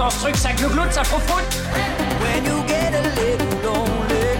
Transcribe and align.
Qu'est-ce 0.00 0.08
qui 0.08 0.08
se 0.08 0.08
passe 0.08 0.08
dans 0.08 0.10
ce 0.10 0.20
truc 0.20 0.36
Ça 0.36 0.52
glougloute, 0.52 0.92
When 2.20 2.44
you 2.44 2.62
get 2.66 2.94
a 2.94 3.02
little 3.20 3.52
lonely 3.62 4.38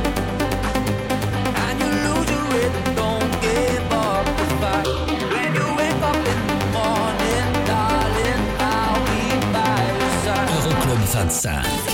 and 1.55 1.81
you 1.81 1.91
lose 2.07 2.29
your 2.31 2.45
rhythm, 2.53 2.95
don't 2.97 3.31
give 3.41 3.93
up 3.93 4.25
the 4.37 4.45
fight. 4.61 4.87
When 5.33 5.55
you 5.55 5.67
wake 5.77 6.03
up 6.03 6.17
in 6.17 6.41
the 6.47 6.59
morning, 6.73 7.49
darling, 7.67 8.43
I'll 8.59 9.01
be 9.07 9.23
by 9.53 9.81
your 9.99 10.13
side. 10.25 10.49
Euroclub 10.49 11.01
25. 11.13 11.90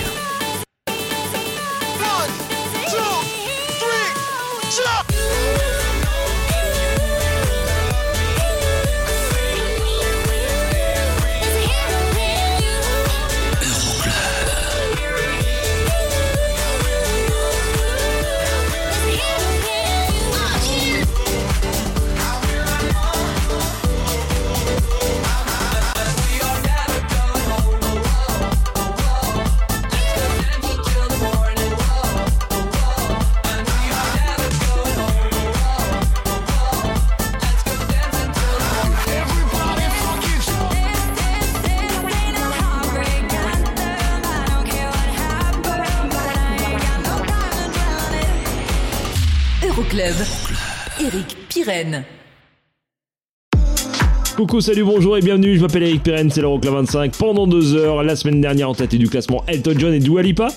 Coucou, 54.36 54.60
salut, 54.60 54.84
bonjour 54.84 55.16
et 55.16 55.22
bienvenue, 55.22 55.56
je 55.56 55.62
m'appelle 55.62 55.84
Eric 55.84 56.02
Pirenne, 56.02 56.30
c'est 56.30 56.42
l'Euroclub 56.42 56.74
25. 56.74 57.16
Pendant 57.16 57.46
deux 57.46 57.74
heures, 57.74 58.02
la 58.02 58.14
semaine 58.16 58.42
dernière 58.42 58.68
en 58.68 58.74
tête 58.74 58.94
du 58.94 59.08
classement 59.08 59.42
Elton 59.46 59.74
John 59.78 59.94
et 59.94 59.98
Dua 59.98 60.20
Lipa. 60.20 60.48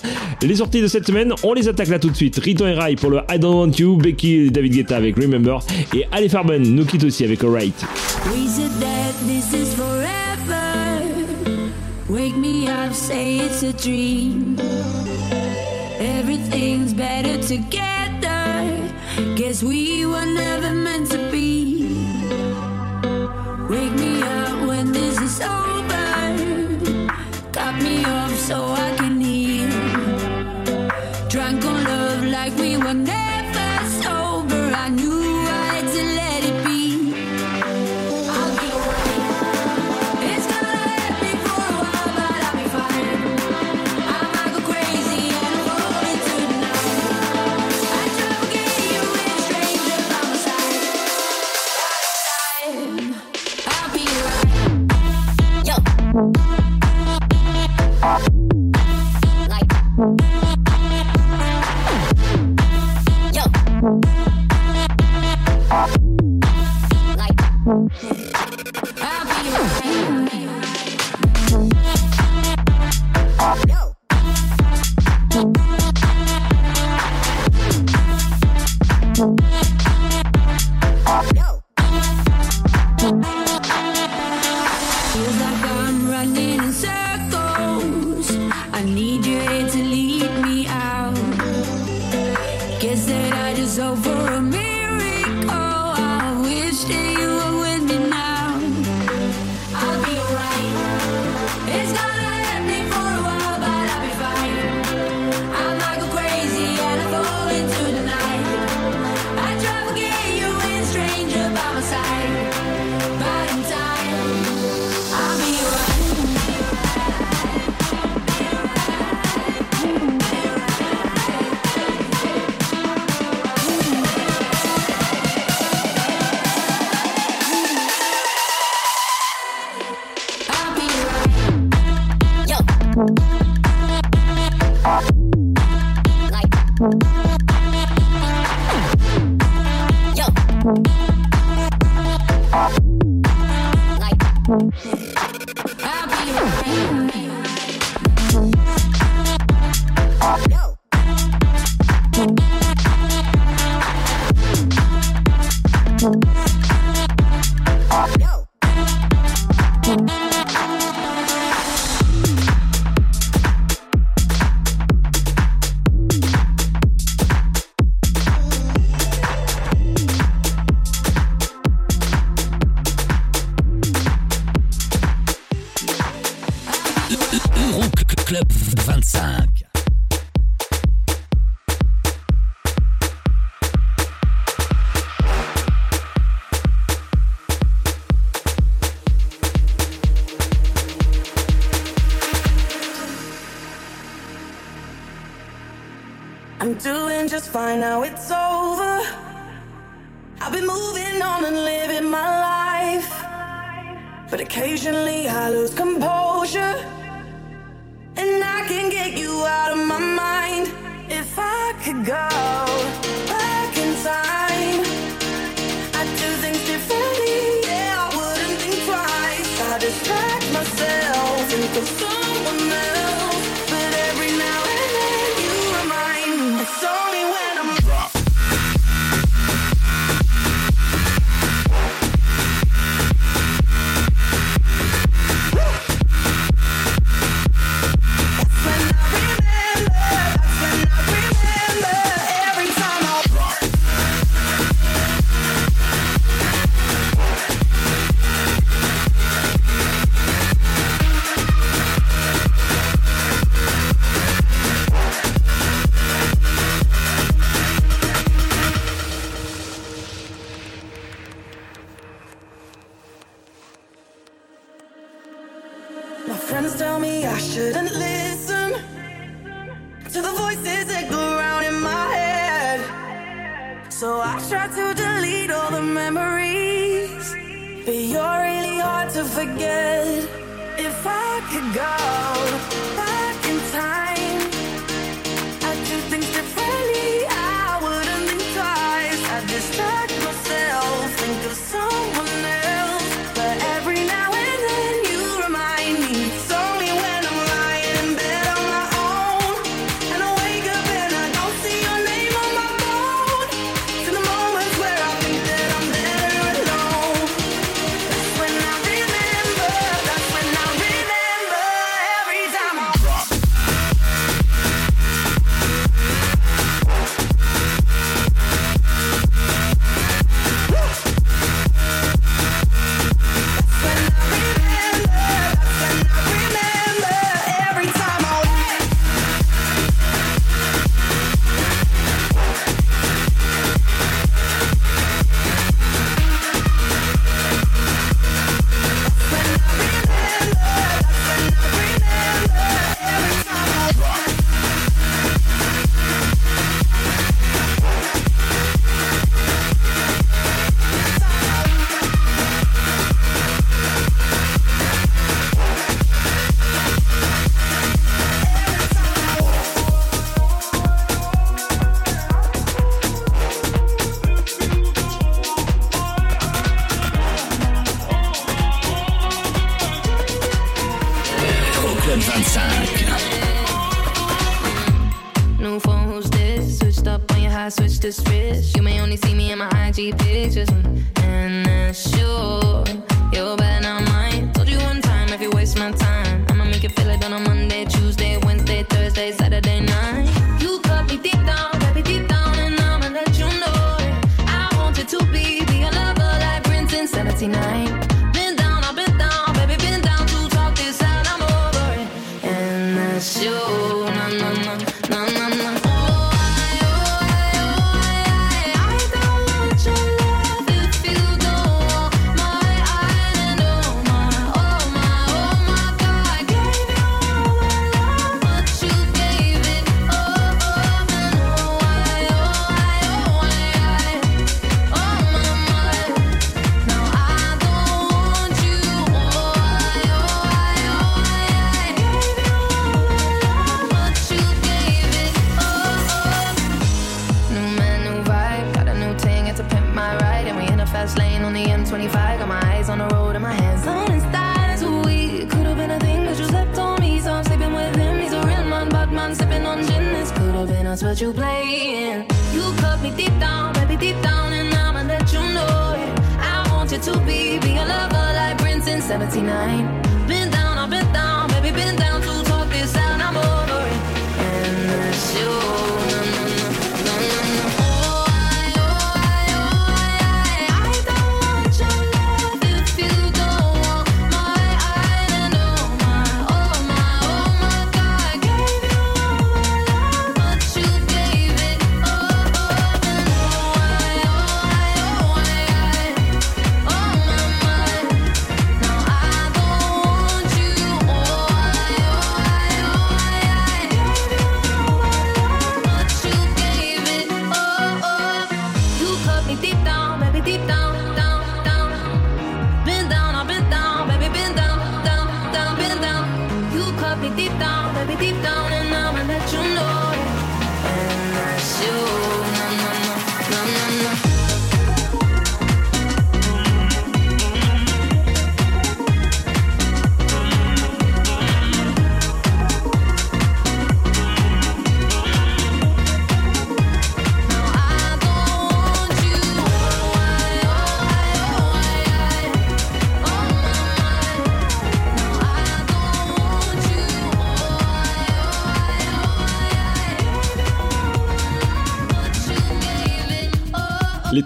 Les 0.42 0.56
sorties 0.56 0.82
de 0.82 0.86
cette 0.86 1.06
semaine, 1.06 1.32
on 1.42 1.54
les 1.54 1.66
attaque 1.66 1.88
là 1.88 1.98
tout 1.98 2.10
de 2.10 2.16
suite. 2.16 2.36
Rito 2.36 2.66
et 2.66 2.74
Rai 2.74 2.96
pour 2.96 3.08
le 3.08 3.20
I 3.30 3.38
Don't 3.38 3.54
Want 3.54 3.72
You, 3.78 3.96
Becky 3.96 4.34
et 4.34 4.50
David 4.50 4.74
Guetta 4.74 4.96
avec 4.96 5.16
Remember 5.16 5.60
et 5.96 6.04
Ali 6.12 6.28
Farben 6.28 6.62
nous 6.62 6.84
quitte 6.84 7.04
aussi 7.04 7.24
avec 7.24 7.42
Alright. 7.42 7.74
We. 8.34 8.50
Wake 12.10 12.36
me 12.36 12.66
up, 12.66 12.92
say 12.92 13.38
it's 13.38 13.62
a 13.62 13.72
dream. 13.72 14.56
Everything's 16.00 16.92
better 16.92 17.38
together. 17.40 18.90
Guess 19.36 19.62
we 19.62 20.04
were 20.04 20.26
never 20.26 20.74
meant 20.74 21.08
to 21.12 21.18
be. 21.30 21.39
Wake 23.70 23.92
me 23.92 24.20
up 24.20 24.66
when 24.66 24.90
this 24.90 25.16
is 25.20 25.40
over. 25.42 27.06
Cut 27.52 27.74
me 27.80 28.04
off 28.04 28.34
so 28.34 28.64
I 28.64 28.96
can 28.96 28.99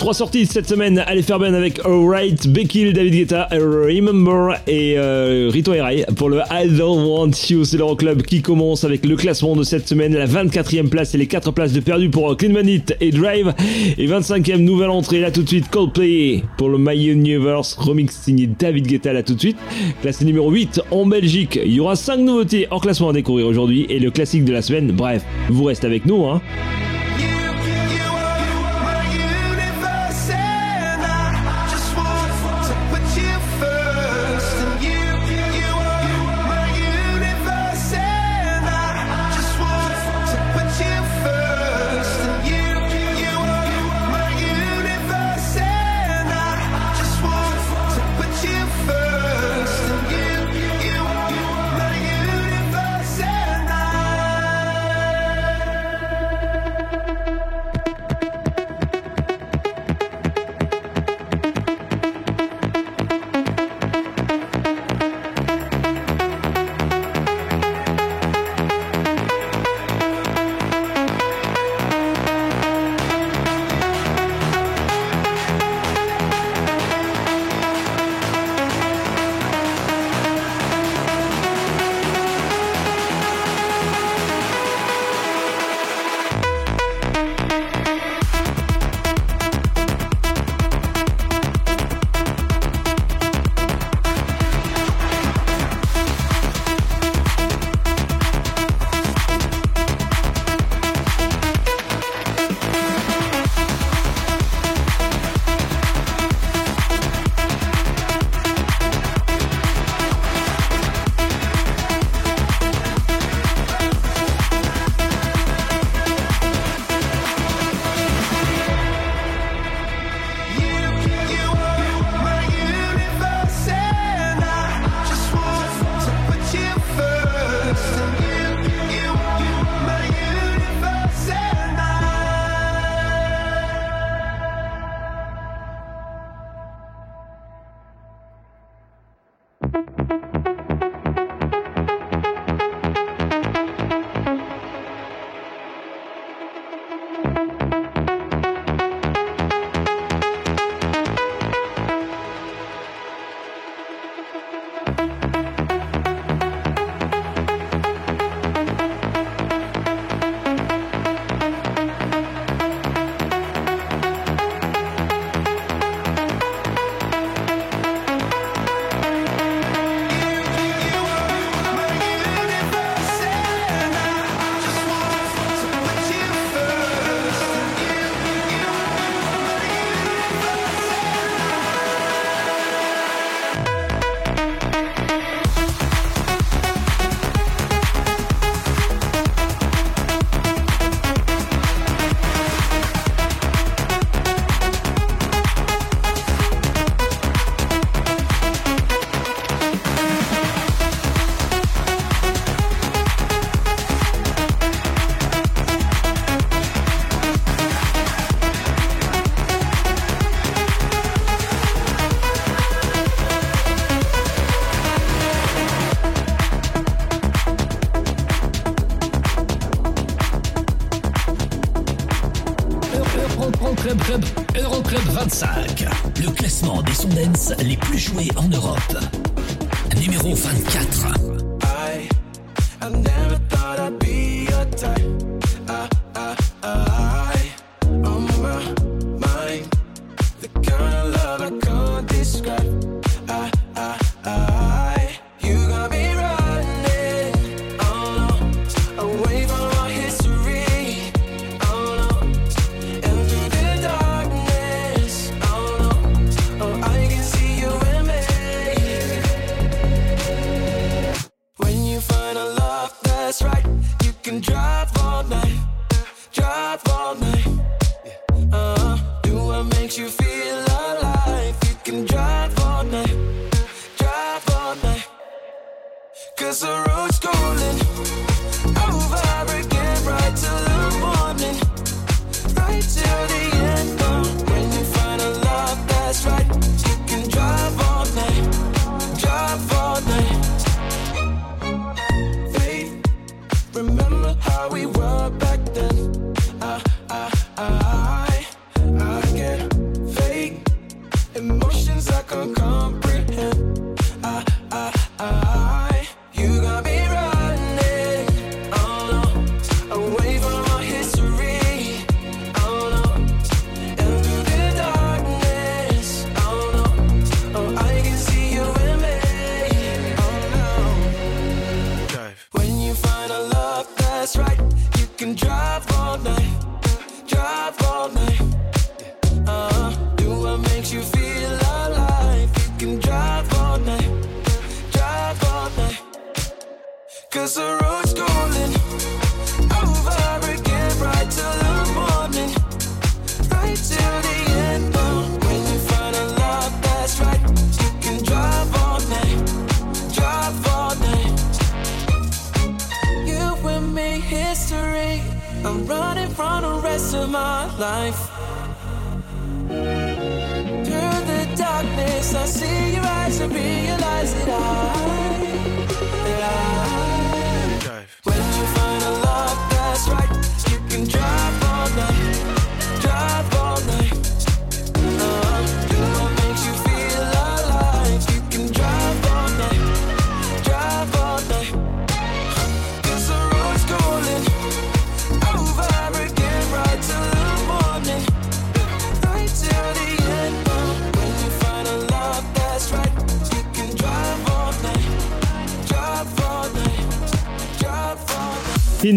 trois 0.04 0.12
sorties 0.12 0.44
cette 0.44 0.68
semaine, 0.68 1.02
allez 1.06 1.22
faire 1.22 1.38
ben 1.38 1.54
avec 1.54 1.80
Alright, 1.82 2.46
Becky 2.48 2.92
David 2.92 3.14
Guetta, 3.14 3.48
Remember 3.50 4.58
et 4.66 4.98
euh, 4.98 5.48
Rito 5.50 5.70
Rai 5.70 6.04
pour 6.16 6.28
le 6.28 6.40
I 6.50 6.68
Don't 6.68 7.06
Want 7.06 7.30
You. 7.48 7.64
C'est 7.64 7.78
l'Euroclub 7.78 8.20
qui 8.20 8.42
commence 8.42 8.84
avec 8.84 9.06
le 9.06 9.16
classement 9.16 9.56
de 9.56 9.62
cette 9.62 9.88
semaine, 9.88 10.14
la 10.14 10.26
24e 10.26 10.90
place 10.90 11.14
et 11.14 11.16
les 11.16 11.26
4 11.26 11.52
places 11.52 11.72
de 11.72 11.80
perdu 11.80 12.10
pour 12.10 12.36
Clean 12.36 12.52
Bandit 12.52 12.82
et 13.00 13.12
Drive. 13.12 13.54
Et 13.96 14.06
25e 14.06 14.58
nouvelle 14.58 14.90
entrée, 14.90 15.20
là 15.20 15.30
tout 15.30 15.42
de 15.42 15.48
suite 15.48 15.70
Coldplay 15.70 16.42
pour 16.58 16.68
le 16.68 16.76
My 16.76 17.02
Universe 17.06 17.72
remix 17.72 18.14
signé 18.14 18.46
David 18.46 18.86
Guetta 18.86 19.14
là 19.14 19.22
tout 19.22 19.34
de 19.34 19.40
suite. 19.40 19.56
Classé 20.02 20.26
numéro 20.26 20.50
8 20.50 20.82
en 20.90 21.06
Belgique. 21.06 21.58
Il 21.64 21.72
y 21.72 21.80
aura 21.80 21.96
5 21.96 22.18
nouveautés 22.18 22.66
hors 22.70 22.82
classement 22.82 23.08
à 23.08 23.12
découvrir 23.14 23.46
aujourd'hui 23.46 23.86
et 23.88 23.98
le 24.00 24.10
classique 24.10 24.44
de 24.44 24.52
la 24.52 24.60
semaine. 24.60 24.92
Bref, 24.92 25.22
vous 25.48 25.64
restez 25.64 25.86
avec 25.86 26.04
nous 26.04 26.26
hein. 26.26 26.42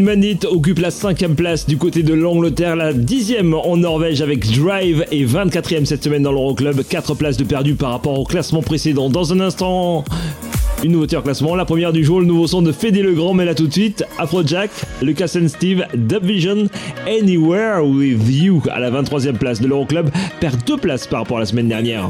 Manit 0.02 0.40
occupe 0.50 0.80
la 0.80 0.92
cinquième 0.92 1.36
place 1.36 1.66
du 1.66 1.78
côté 1.78 2.04
de 2.04 2.14
l'Angleterre, 2.14 2.76
la 2.76 2.94
dixième 2.94 3.54
en 3.54 3.78
Norvège 3.78 4.22
avec 4.22 4.50
Drive 4.52 5.06
et 5.12 5.26
24e 5.26 5.86
cette 5.86 6.04
semaine 6.04 6.24
dans 6.24 6.32
l'Euroclub. 6.32 6.84
4 6.84 7.16
places 7.16 7.38
de 7.38 7.44
perdu 7.44 7.76
par 7.76 7.92
rapport 7.92 8.20
au 8.20 8.24
classement 8.24 8.62
précédent. 8.62 9.10
Dans 9.10 9.34
un 9.34 9.40
instant, 9.40 10.04
une 10.84 10.92
nouveauté 10.94 11.18
en 11.18 11.22
classement. 11.22 11.56
La 11.56 11.66
première 11.66 11.94
du 11.94 12.04
jour, 12.04 12.20
le 12.20 12.26
nouveau 12.26 12.48
son 12.48 12.62
de 12.62 12.72
Fédé 12.72 13.02
Legrand, 13.02 13.34
mais 13.34 13.46
là 13.46 13.56
tout 13.56 13.68
de 13.68 13.74
suite, 13.74 14.04
Afrojack, 14.18 14.72
Lucas 15.02 15.36
and 15.42 15.48
Steve, 15.48 15.86
Dub 15.96 16.24
Vision, 16.24 16.68
Anywhere 17.08 17.86
With 17.86 18.22
You 18.30 18.62
à 18.72 18.80
la 18.80 18.92
23e 18.92 19.34
place 19.34 19.62
de 19.62 19.68
l'Euroclub, 19.68 20.10
perd 20.40 20.64
2 20.66 20.78
places 20.78 21.08
par 21.08 21.22
rapport 21.22 21.38
à 21.38 21.42
la 21.42 21.46
semaine 21.46 21.68
dernière. 21.68 22.10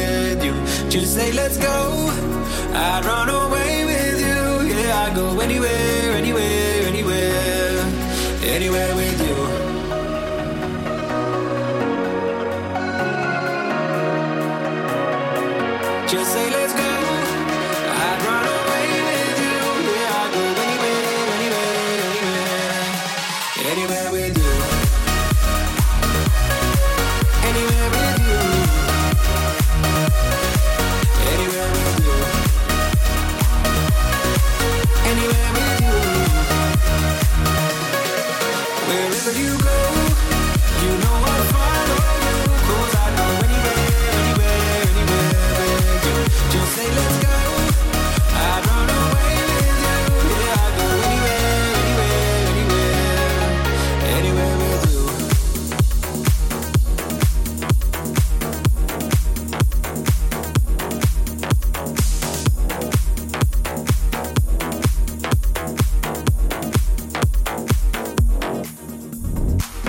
Just 0.91 1.15
say, 1.15 1.31
let's 1.31 1.57
go. 1.57 2.09
I'd 2.73 3.05
run 3.05 3.29
away 3.29 3.85
with 3.85 4.19
you. 4.19 4.75
Yeah, 4.75 5.07
I'd 5.07 5.15
go 5.15 5.39
anywhere, 5.39 6.11
anywhere, 6.11 6.85
anywhere. 6.85 7.79
Anywhere 8.43 8.93
with 8.97 9.20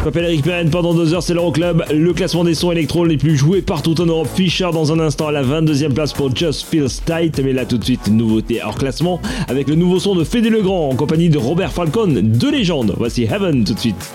M'appelle 0.04 0.24
Eric 0.24 0.42
Perrin, 0.42 0.68
pendant 0.68 0.94
deux 0.94 1.14
heures 1.14 1.22
c'est 1.22 1.32
l'Euroclub, 1.32 1.84
le 1.92 2.12
classement 2.12 2.42
des 2.42 2.54
sons 2.54 2.72
électro 2.72 3.04
les 3.04 3.16
plus 3.16 3.36
joués 3.36 3.62
partout 3.62 4.00
en 4.00 4.06
Europe. 4.06 4.26
Fischer 4.34 4.68
dans 4.72 4.92
un 4.92 4.98
instant 4.98 5.28
à 5.28 5.32
la 5.32 5.44
22e 5.44 5.92
place 5.92 6.12
pour 6.12 6.34
Just 6.34 6.66
Feels 6.68 7.00
Tight, 7.06 7.38
mais 7.38 7.52
là 7.52 7.64
tout 7.64 7.78
de 7.78 7.84
suite 7.84 8.08
nouveauté 8.08 8.60
hors 8.64 8.74
classement 8.74 9.20
avec 9.46 9.68
le 9.68 9.76
nouveau 9.76 10.00
son 10.00 10.16
de 10.16 10.24
Fédé 10.24 10.50
Legrand 10.50 10.88
en 10.88 10.96
compagnie 10.96 11.28
de 11.28 11.38
Robert 11.38 11.72
Falcon, 11.72 12.08
deux 12.20 12.50
légendes. 12.50 12.94
Voici 12.98 13.22
Heaven 13.22 13.62
tout 13.62 13.74
de 13.74 13.78
suite. 13.78 14.12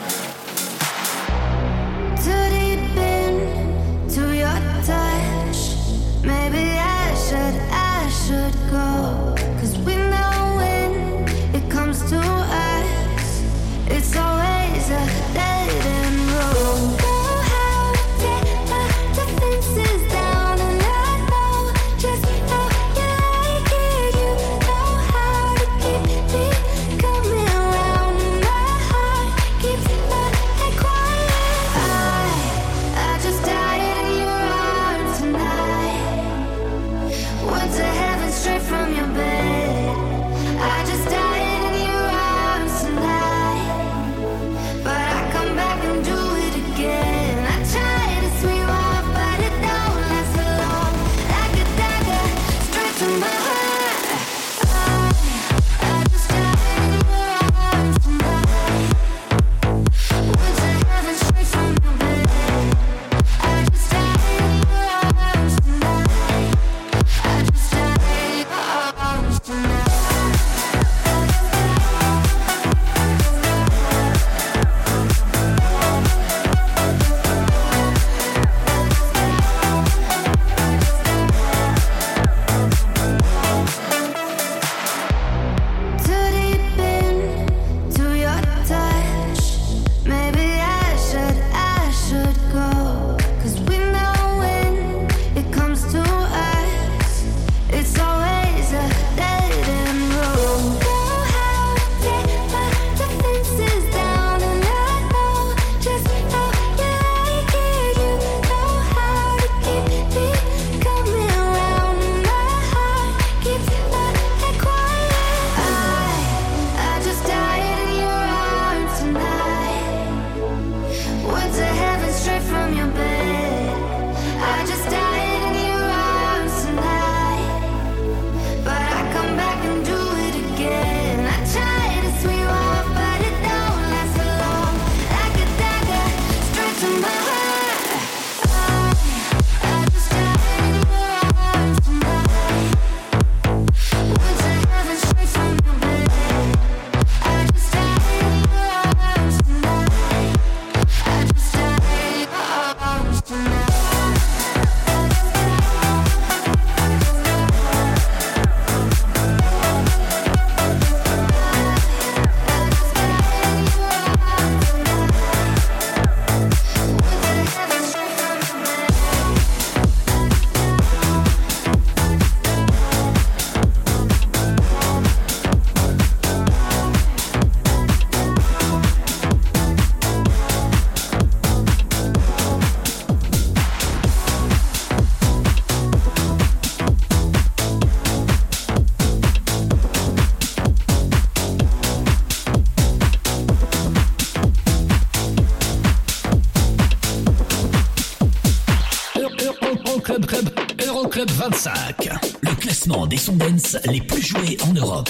Classement 203.07 203.09
des 203.09 203.17
sondens 203.17 203.77
les 203.85 204.01
plus 204.01 204.21
joués 204.21 204.57
en 204.67 204.73
Europe. 204.73 205.09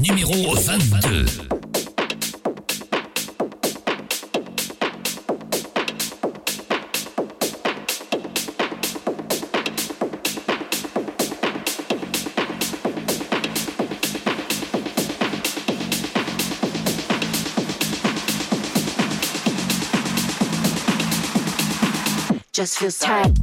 Numéro 0.00 0.54
22. 0.54 1.26
Just 22.52 22.78
feels 22.78 22.98
tight. 22.98 23.41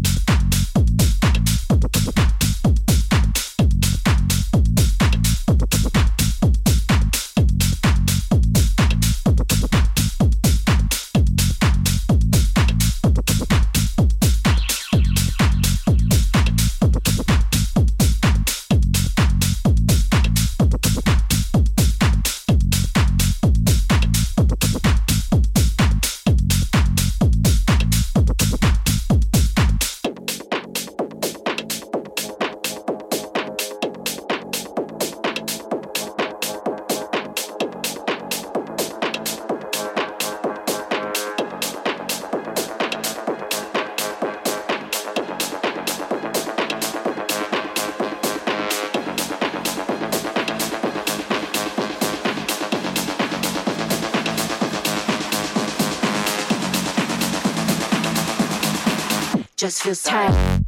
Just 59.70 59.84
feels 59.84 60.02
tight. 60.02 60.59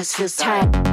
Just 0.00 0.16
feels 0.16 0.34
tight. 0.34 0.89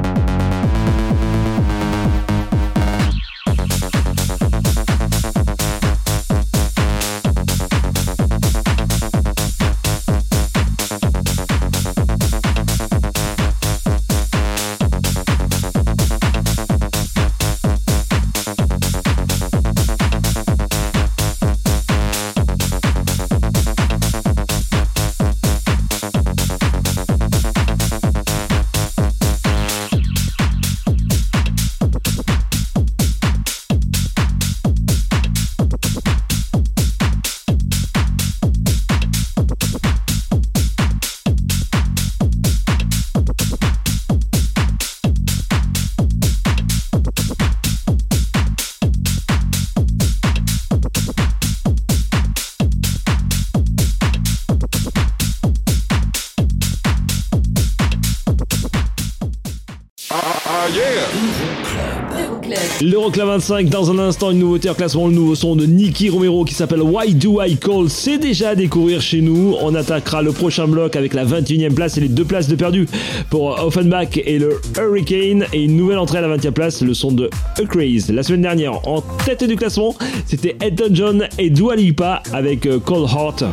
L'Euroclub 63.08 63.28
25, 63.28 63.70
dans 63.70 63.90
un 63.90 64.00
instant, 64.00 64.32
une 64.32 64.40
nouveauté 64.40 64.70
en 64.70 64.74
classement, 64.74 65.08
le 65.08 65.14
nouveau 65.14 65.34
son 65.34 65.56
de 65.56 65.66
Nicky 65.66 66.10
Romero 66.10 66.44
qui 66.44 66.54
s'appelle 66.54 66.82
Why 66.82 67.16
Do 67.16 67.42
I 67.42 67.56
Call? 67.56 67.90
C'est 67.90 68.18
déjà 68.18 68.50
à 68.50 68.56
découvrir 68.56 69.00
chez 69.02 69.22
nous. 69.22 69.56
On 69.62 69.76
attaquera 69.76 70.22
le 70.22 70.34
prochain 70.34 70.68
bloc 70.68 70.98
avec 70.98 71.14
la 71.14 71.24
21e 71.24 71.74
place 71.74 71.98
et 71.98 72.02
les 72.02 72.10
deux 72.10 72.26
places 72.26 72.50
de 72.50 72.58
perdu 72.58 72.86
pour 73.30 73.64
Offenbach 73.64 74.18
et 74.18 74.38
le 74.40 74.60
Hurricane. 74.78 75.46
Et 75.54 75.64
une 75.64 75.78
nouvelle 75.78 76.00
entrée 76.00 76.18
à 76.18 76.22
la 76.22 76.36
20e 76.36 76.52
place, 76.52 76.82
le 76.82 76.94
son 76.94 77.14
de 77.14 77.30
A 77.58 77.62
Craze. 77.66 78.12
La 78.12 78.24
semaine 78.24 78.42
dernière, 78.42 78.86
en 78.86 79.02
tête 79.26 79.46
du 79.46 79.56
classement, 79.56 79.96
c'était 80.26 80.58
Elton 80.60 80.90
John 80.92 81.28
et 81.40 81.50
Dua 81.50 81.78
Lipa 81.78 82.22
avec 82.34 82.66
euh, 82.66 82.78
Cold 82.78 83.08
Heart. 83.10 83.46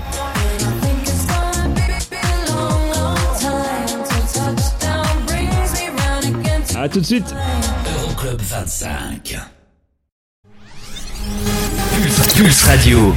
A 6.76 6.88
tout 6.88 6.98
de 6.98 7.06
suite. 7.06 7.32
Euroclub 7.86 8.40
25. 8.40 9.43
Pulse, 12.36 12.66
Radio. 12.66 13.14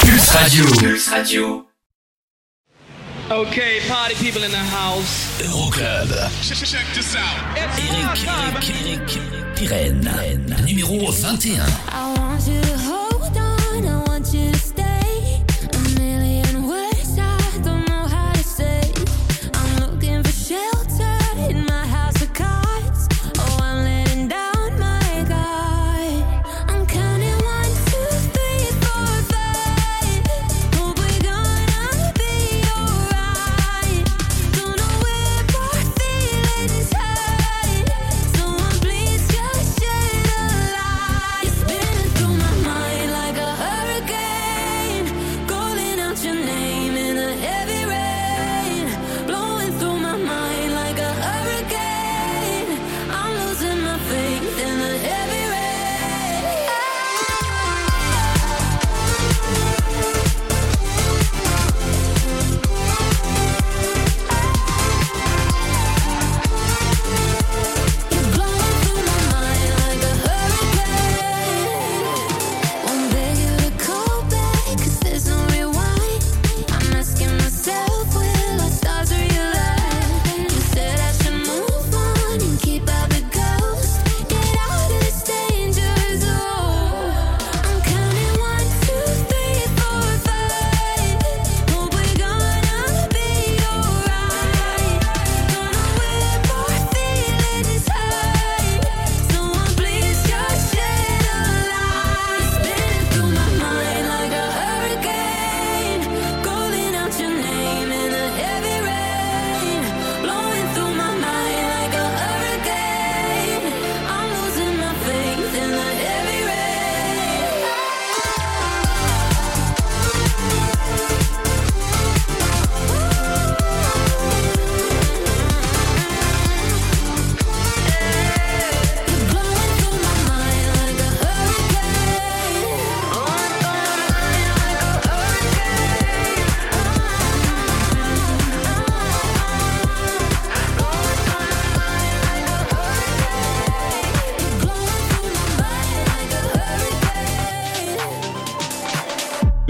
Pulse 0.00 0.34
Radio. 0.34 0.64
Pulse 0.64 1.08
Radio. 1.10 1.66
Okay, 3.30 3.80
party 3.88 4.14
people 4.16 4.42
in 4.42 4.50
the 4.50 4.56
house. 4.56 5.40
Euroclub. 5.40 6.10
Check 6.42 6.86
this 6.92 7.14
out. 7.14 7.56
Eric, 7.56 7.78
Eric, 8.26 8.68
Eric, 8.82 9.54
Pirenne. 9.54 10.56
Numéro 10.66 11.12
21. 11.12 11.60
I 11.92 12.14
want 12.18 12.46
you 12.48 12.60
to 12.60 12.93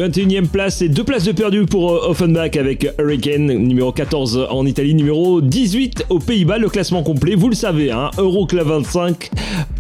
21e 0.09 0.49
place 0.49 0.83
et 0.83 0.91
deux 0.91 1.05
places 1.05 1.25
de 1.25 1.33
perdu 1.33 1.65
pour 1.65 1.93
euh, 1.93 2.11
Offenbach 2.11 2.57
avec 2.59 2.87
Hurricane, 2.99 3.47
numéro 3.47 3.91
14 3.91 4.49
en 4.51 4.67
Italie, 4.67 4.95
numéro 4.95 5.41
18 5.41 6.07
aux 6.11 6.19
Pays-Bas. 6.19 6.59
Le 6.59 6.69
classement 6.69 7.03
complet, 7.03 7.35
vous 7.35 7.49
le 7.49 7.55
savez, 7.55 7.91
hein, 7.91 8.11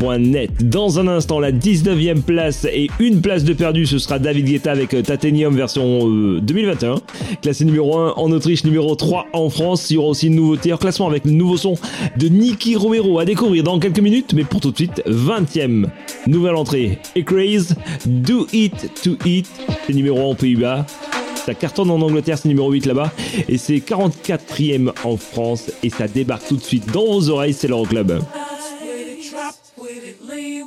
Euroclub25.net. 0.01 0.69
Dans 0.69 0.99
un 0.99 1.09
instant, 1.09 1.41
la 1.41 1.53
19e 1.53 2.23
place 2.23 2.65
et 2.65 2.89
une 2.99 3.21
place 3.21 3.45
de 3.45 3.53
perdu, 3.53 3.87
ce 3.87 3.99
sera 3.99 4.19
David 4.19 4.47
Guetta 4.47 4.73
avec 4.73 4.95
euh, 4.95 5.03
Titanium 5.03 5.55
version 5.55 6.09
euh, 6.09 6.41
2021. 6.41 6.97
Classé 7.43 7.65
numéro 7.65 7.97
1 7.99 8.15
en 8.17 8.31
Autriche, 8.33 8.65
numéro 8.65 8.95
3 8.95 9.27
en 9.33 9.51
France. 9.51 9.91
Il 9.91 9.95
y 9.95 9.97
aura 9.97 10.09
aussi 10.09 10.29
une 10.29 10.37
nouveauté 10.37 10.73
en 10.73 10.77
classement 10.77 11.09
avec 11.09 11.25
le 11.25 11.33
nouveau 11.33 11.57
son 11.57 11.75
de 12.17 12.29
Nicky 12.29 12.77
Romero 12.77 13.19
à 13.19 13.25
découvrir 13.25 13.65
dans 13.65 13.79
quelques 13.79 14.01
minutes, 14.01 14.33
mais 14.35 14.45
pour 14.45 14.61
tout 14.61 14.71
de 14.71 14.77
suite, 14.77 15.03
20e. 15.07 15.87
Nouvelle 16.27 16.55
entrée, 16.55 16.99
Craze, 17.25 17.75
Do 18.07 18.47
It 18.53 18.91
To 19.03 19.17
It, 19.27 19.47
c'est 19.87 19.93
numéro 19.93 20.19
1 20.19 20.23
aux 20.25 20.35
Pays-Bas. 20.35 20.87
Ça 21.45 21.53
cartonne 21.53 21.91
en 21.91 22.01
Angleterre, 22.01 22.39
c'est 22.39 22.49
numéro 22.49 22.71
8 22.71 22.87
là-bas. 22.87 23.13
Et 23.49 23.59
c'est 23.59 23.77
44e 23.77 24.93
en 25.05 25.17
France. 25.19 25.71
Et 25.83 25.91
ça 25.91 26.09
débarque 26.09 26.49
tout 26.49 26.57
de 26.57 26.63
suite 26.63 26.91
dans 26.91 27.05
vos 27.05 27.29
oreilles, 27.29 27.53
c'est 27.53 27.69
l'Euroclub. 27.69 28.07
drop 28.07 28.54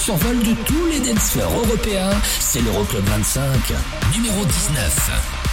survol 0.00 0.38
de 0.38 0.54
tous 0.64 0.86
les 0.86 0.98
danseurs 0.98 1.52
européens, 1.52 2.10
c'est 2.40 2.62
l'Euroclub 2.62 3.04
25, 3.04 3.42
numéro 4.14 4.44
19. 4.46 5.49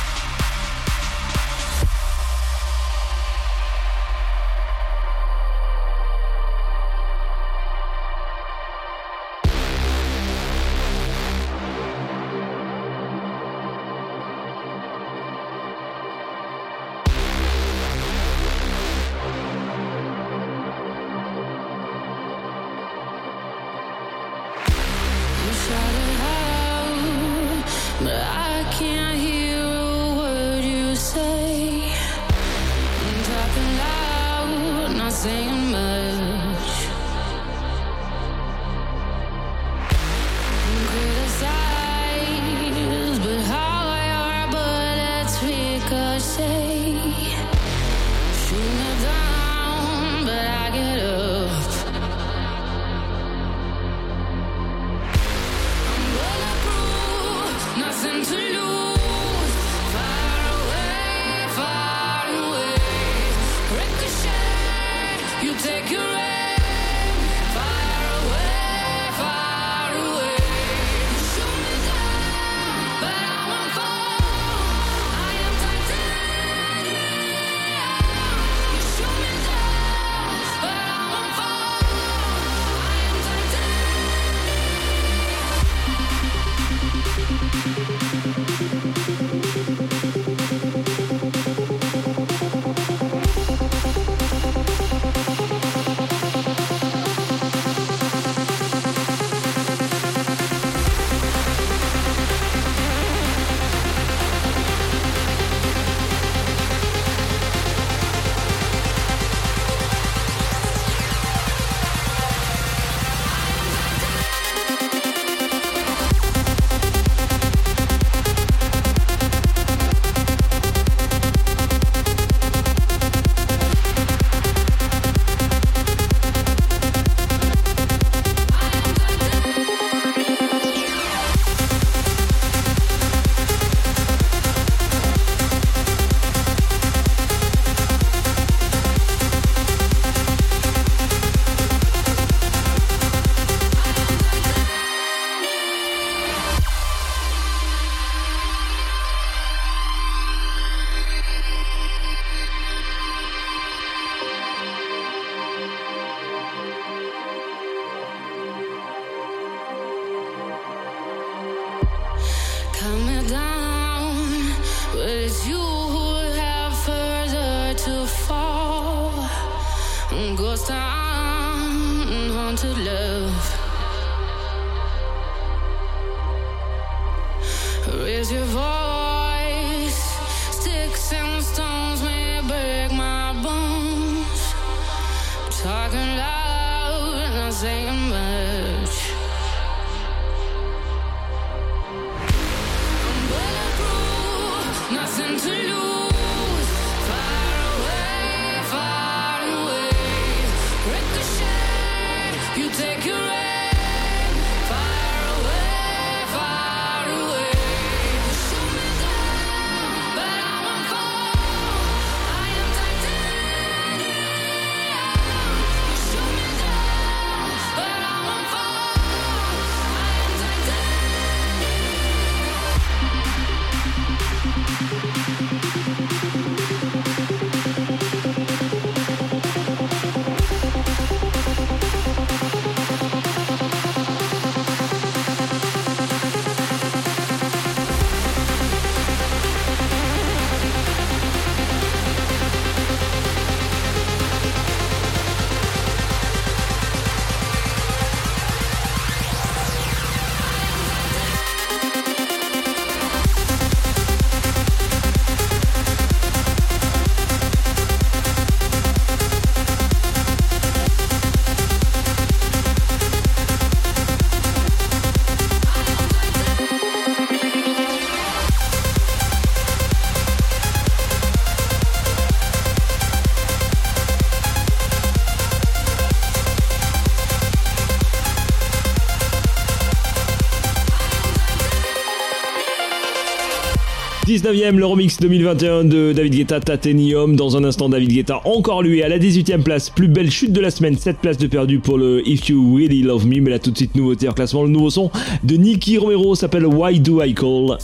19ème, 284.38 284.78
le 284.78 284.86
remix 284.86 285.18
2021 285.18 285.84
de 285.86 286.14
David 286.14 286.36
Guetta, 286.36 286.60
Tatenium. 286.60 287.36
Dans 287.36 287.58
un 287.58 287.64
instant, 287.64 287.90
David 287.90 288.12
Guetta, 288.12 288.40
encore 288.46 288.84
lui, 288.84 289.02
à 289.02 289.10
la 289.10 289.18
18ème 289.18 289.64
place. 289.64 289.90
Plus 289.90 290.08
belle 290.08 290.30
chute 290.30 290.52
de 290.52 290.62
la 290.62 290.70
semaine, 290.70 290.96
7 290.96 291.18
places 291.18 291.40
de 291.40 291.48
perdu 291.48 291.80
pour 291.80 291.98
le 291.98 292.22
If 292.28 292.48
You 292.50 292.76
Really 292.76 293.02
Love 293.02 293.26
Me. 293.26 293.42
Mais 293.42 293.50
là, 293.50 293.58
tout 293.58 293.72
de 293.72 293.78
suite, 293.78 293.96
nouveauté 293.96 294.30
en 294.30 294.34
classement. 294.34 294.62
Le 294.62 294.70
nouveau 294.70 294.92
son 294.92 295.10
de 295.44 295.56
Nicky 295.56 295.98
Romero 295.98 296.36
s'appelle 296.36 296.68
Why 296.68 297.00
Do 297.00 297.24
I 297.24 297.34
Call? 297.34 297.78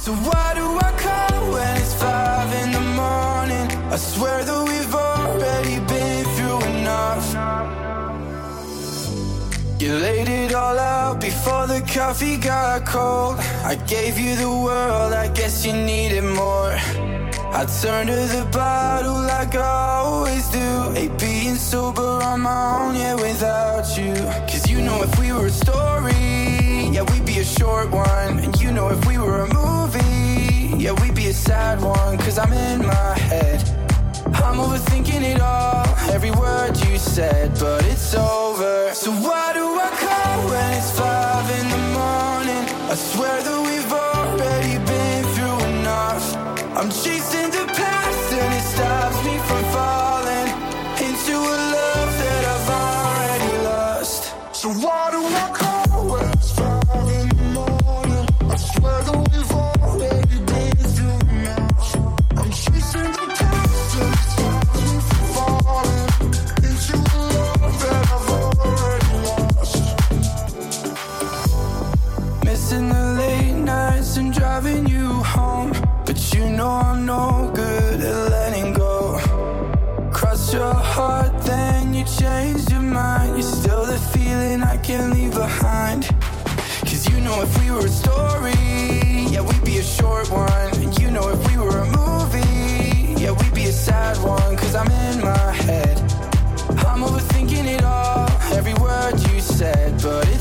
Before 11.34 11.66
the 11.68 11.82
coffee 11.82 12.38
got 12.38 12.86
cold. 12.86 13.36
I 13.72 13.76
gave 13.88 14.20
you 14.20 14.36
the 14.36 14.54
world, 14.66 15.14
I 15.14 15.28
guess 15.30 15.66
you 15.66 15.74
needed 15.74 16.24
more. 16.24 16.74
I 17.60 17.62
turned 17.82 18.10
to 18.10 18.22
the 18.38 18.46
bottle 18.52 19.20
like 19.34 19.56
I 19.56 20.02
always 20.06 20.46
do. 20.50 20.70
Ain't 21.00 21.18
being 21.20 21.56
sober 21.56 22.12
on 22.30 22.42
my 22.42 22.62
own, 22.78 22.96
yeah, 22.96 23.16
without 23.16 23.88
you. 23.98 24.14
Cause 24.50 24.70
you 24.70 24.80
know 24.82 24.98
if 25.08 25.14
we 25.20 25.32
were 25.36 25.48
a 25.48 25.58
story, 25.66 26.14
yeah, 26.96 27.04
we'd 27.10 27.26
be 27.26 27.40
a 27.40 27.48
short 27.60 27.90
one. 27.92 28.34
And 28.44 28.54
you 28.62 28.72
know 28.72 28.88
if 28.90 29.02
we 29.08 29.18
were 29.18 29.42
a 29.48 29.50
movie, 29.62 30.84
yeah, 30.84 30.94
we'd 31.02 31.16
be 31.16 31.28
a 31.28 31.38
sad 31.50 31.82
one. 31.82 32.18
Cause 32.20 32.38
I'm 32.38 32.54
in 32.54 32.80
my 32.86 33.14
head. 33.30 33.60
I'm 34.48 34.58
overthinking 34.66 35.24
it 35.34 35.42
all, 35.42 35.86
every 36.16 36.32
word 36.32 36.78
you 36.86 36.98
said, 36.98 37.58
but 37.60 37.86
it's 37.86 38.14
over. 38.14 38.94
So 38.94 39.12
why 39.12 39.54
do 39.54 39.66
I 39.80 39.93
call 40.34 40.50
when 40.50 40.74
it's 40.74 40.92
five 40.98 41.50
in 41.60 41.70
the 41.70 41.84
morning? 42.00 42.64
I 42.92 42.96
swear 42.96 43.42
that 43.44 43.60
we've 43.68 43.94
already 43.94 44.78
been 44.92 45.24
through 45.34 45.60
enough. 45.80 46.26
I'm 46.78 46.90
chasing 46.90 47.63
if 87.44 87.60
we 87.60 87.72
were 87.72 87.86
a 87.86 87.90
story, 87.90 88.54
yeah, 89.34 89.42
we'd 89.42 89.66
be 89.66 89.78
a 89.78 89.84
short 89.84 90.30
one. 90.32 90.70
And 90.82 90.98
you 91.00 91.12
know 91.12 91.28
if 91.30 91.40
we 91.50 91.58
were 91.58 91.78
a 91.78 91.86
movie, 91.86 93.22
yeah, 93.22 93.32
we'd 93.32 93.54
be 93.54 93.66
a 93.66 93.72
sad 93.72 94.18
one. 94.24 94.56
Cause 94.56 94.76
I'm 94.76 94.90
in 94.90 95.20
my 95.22 95.52
head. 95.68 95.98
I'm 96.88 97.02
overthinking 97.02 97.66
it 97.66 97.84
all, 97.84 98.30
every 98.58 98.74
word 98.76 99.16
you 99.28 99.42
said, 99.42 100.02
but 100.02 100.33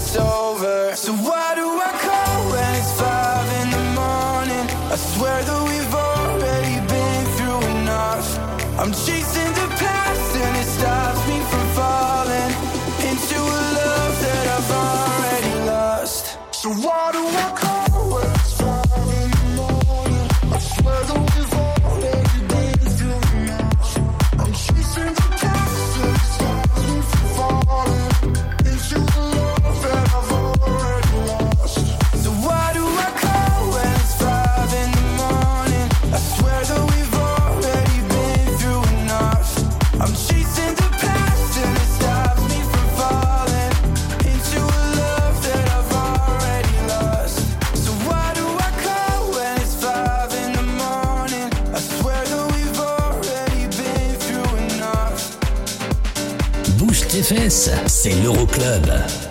c'est 58.55 59.22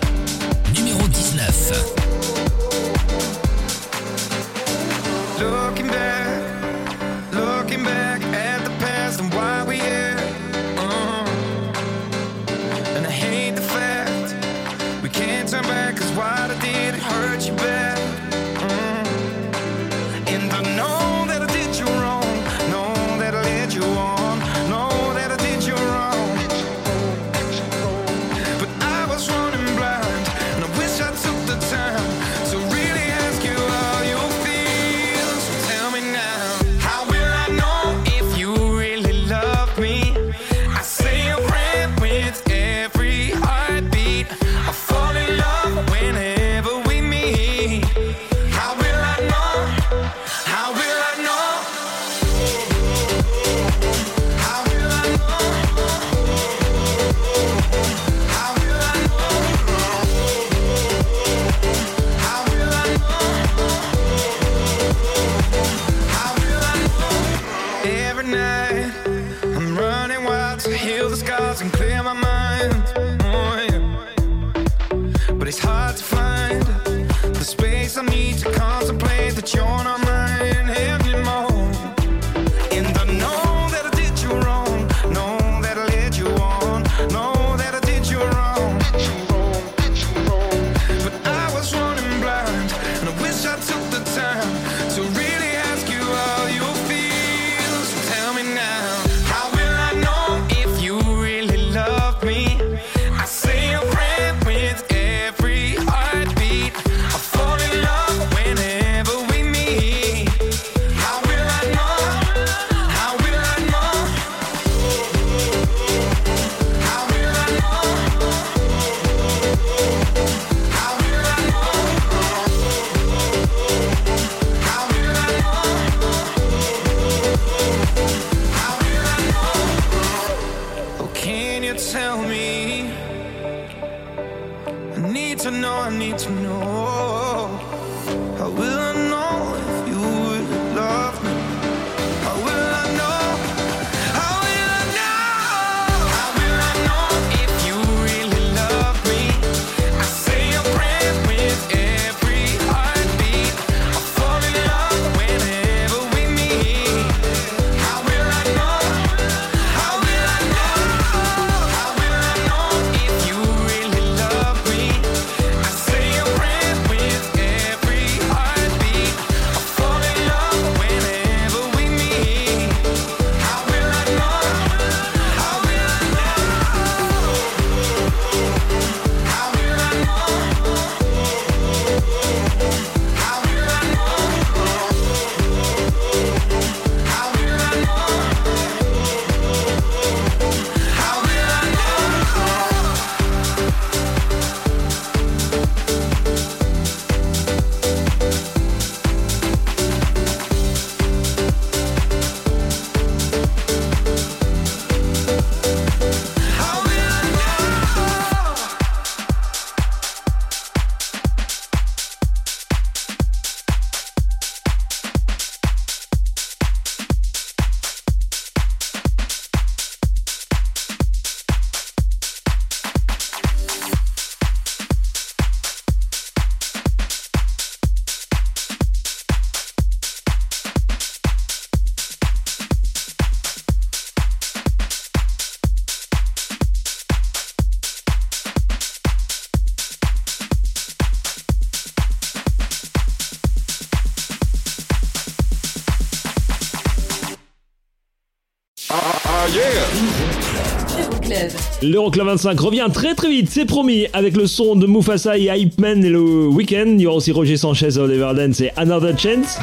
L'Euroclub 251.82 252.26
25 252.26 252.60
revient 252.60 252.86
très 252.92 253.16
très 253.16 253.28
vite, 253.28 253.50
c'est 253.50 253.64
promis, 253.64 254.06
avec 254.12 254.36
le 254.36 254.46
son 254.46 254.76
de 254.76 254.86
Mufasa 254.86 255.36
et 255.36 255.48
Hype 255.52 255.80
Man 255.80 256.04
et 256.04 256.10
le 256.10 256.46
Weekend. 256.46 257.00
Il 257.00 257.02
y 257.02 257.06
aura 257.08 257.16
aussi 257.16 257.32
Roger 257.32 257.56
Sanchez, 257.56 257.98
Oliver 257.98 258.30
Dance 258.36 258.60
et 258.60 258.70
Another 258.76 259.18
Chance. 259.18 259.58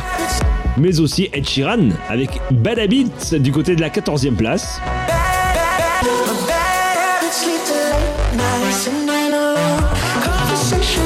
Mais 0.77 0.99
aussi 0.99 1.29
Ed 1.31 1.47
Sheeran 1.47 1.89
avec 2.09 2.29
Bad 2.51 2.77
Habits 2.77 3.39
du 3.39 3.53
côté 3.53 3.73
de 3.75 3.81
la 3.81 3.89
14e 3.89 4.35
place. 4.35 4.81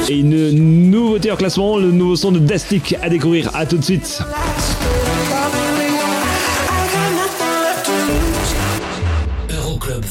Et 0.10 0.18
une 0.18 0.90
nouveauté 0.90 1.32
en 1.32 1.36
classement, 1.36 1.78
le 1.78 1.92
nouveau 1.92 2.16
son 2.16 2.32
de 2.32 2.40
Dastic 2.40 2.96
à 3.04 3.10
découvrir. 3.10 3.52
À 3.54 3.68
tout 3.68 3.78
de 3.78 3.84
suite. 3.84 4.20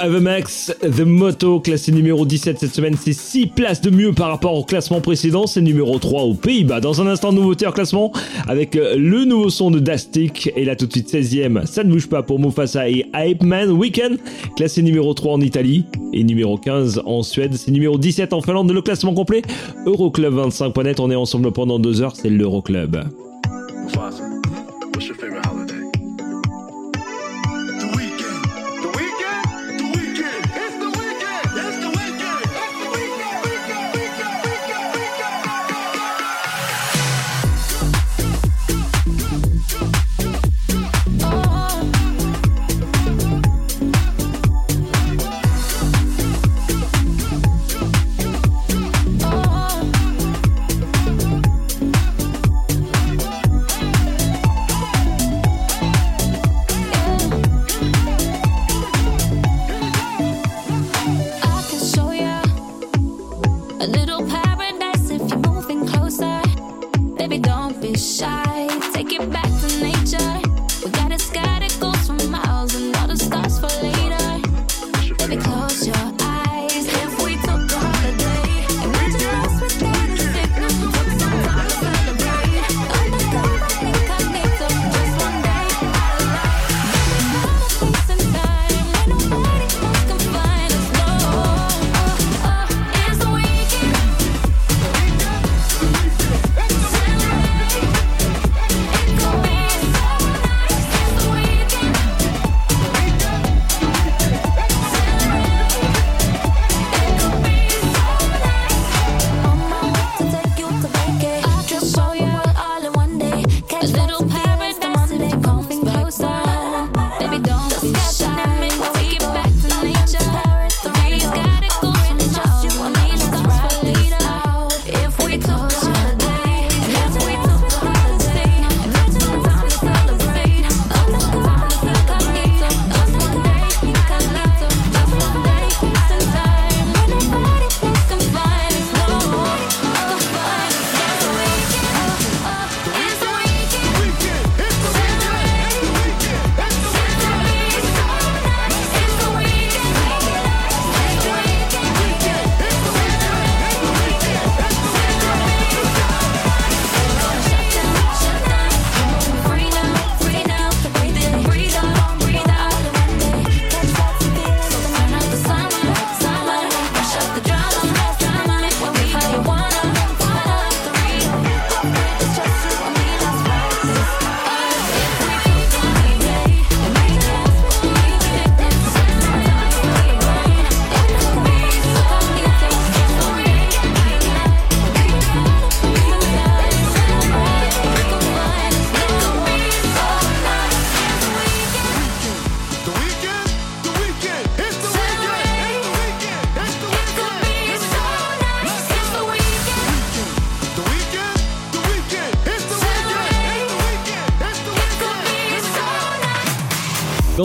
Avemax. 0.00 0.74
The 0.80 1.00
Moto, 1.00 1.60
classé 1.60 1.92
numéro 1.92 2.24
17 2.26 2.58
cette 2.58 2.74
semaine, 2.74 2.96
c'est 3.00 3.12
6 3.12 3.46
places 3.46 3.80
de 3.80 3.90
mieux 3.90 4.12
par 4.12 4.28
rapport 4.28 4.54
au 4.54 4.64
classement 4.64 5.00
précédent. 5.00 5.46
C'est 5.46 5.60
numéro 5.60 5.98
3 5.98 6.22
aux 6.22 6.34
Pays-Bas. 6.34 6.80
Dans 6.80 7.00
un 7.00 7.06
instant, 7.06 7.32
nouveauté 7.32 7.66
en 7.66 7.72
classement 7.72 8.12
avec 8.46 8.76
euh, 8.76 8.96
le 8.96 9.24
nouveau 9.24 9.50
son 9.50 9.70
de 9.70 9.78
Dastic. 9.78 10.50
Et 10.56 10.64
là, 10.64 10.76
tout 10.76 10.86
de 10.86 10.92
suite, 10.92 11.12
16ème. 11.12 11.66
Ça 11.66 11.84
ne 11.84 11.90
bouge 11.90 12.08
pas 12.08 12.22
pour 12.22 12.38
Mufasa 12.38 12.88
et 12.88 13.06
Hype 13.14 13.42
Man 13.42 13.70
Weekend. 13.70 14.18
Classé 14.56 14.82
numéro 14.82 15.14
3 15.14 15.34
en 15.34 15.40
Italie 15.40 15.86
et 16.12 16.24
numéro 16.24 16.56
15 16.58 17.02
en 17.04 17.22
Suède. 17.22 17.54
C'est 17.54 17.70
numéro 17.70 17.98
17 17.98 18.32
en 18.32 18.40
Finlande. 18.40 18.70
Le 18.70 18.82
classement 18.82 19.14
complet, 19.14 19.42
Euroclub25.net. 19.86 21.00
On 21.00 21.10
est 21.10 21.16
ensemble 21.16 21.52
pendant 21.52 21.78
2 21.78 22.02
heures. 22.02 22.16
C'est 22.16 22.30
l'Euroclub. 22.30 22.96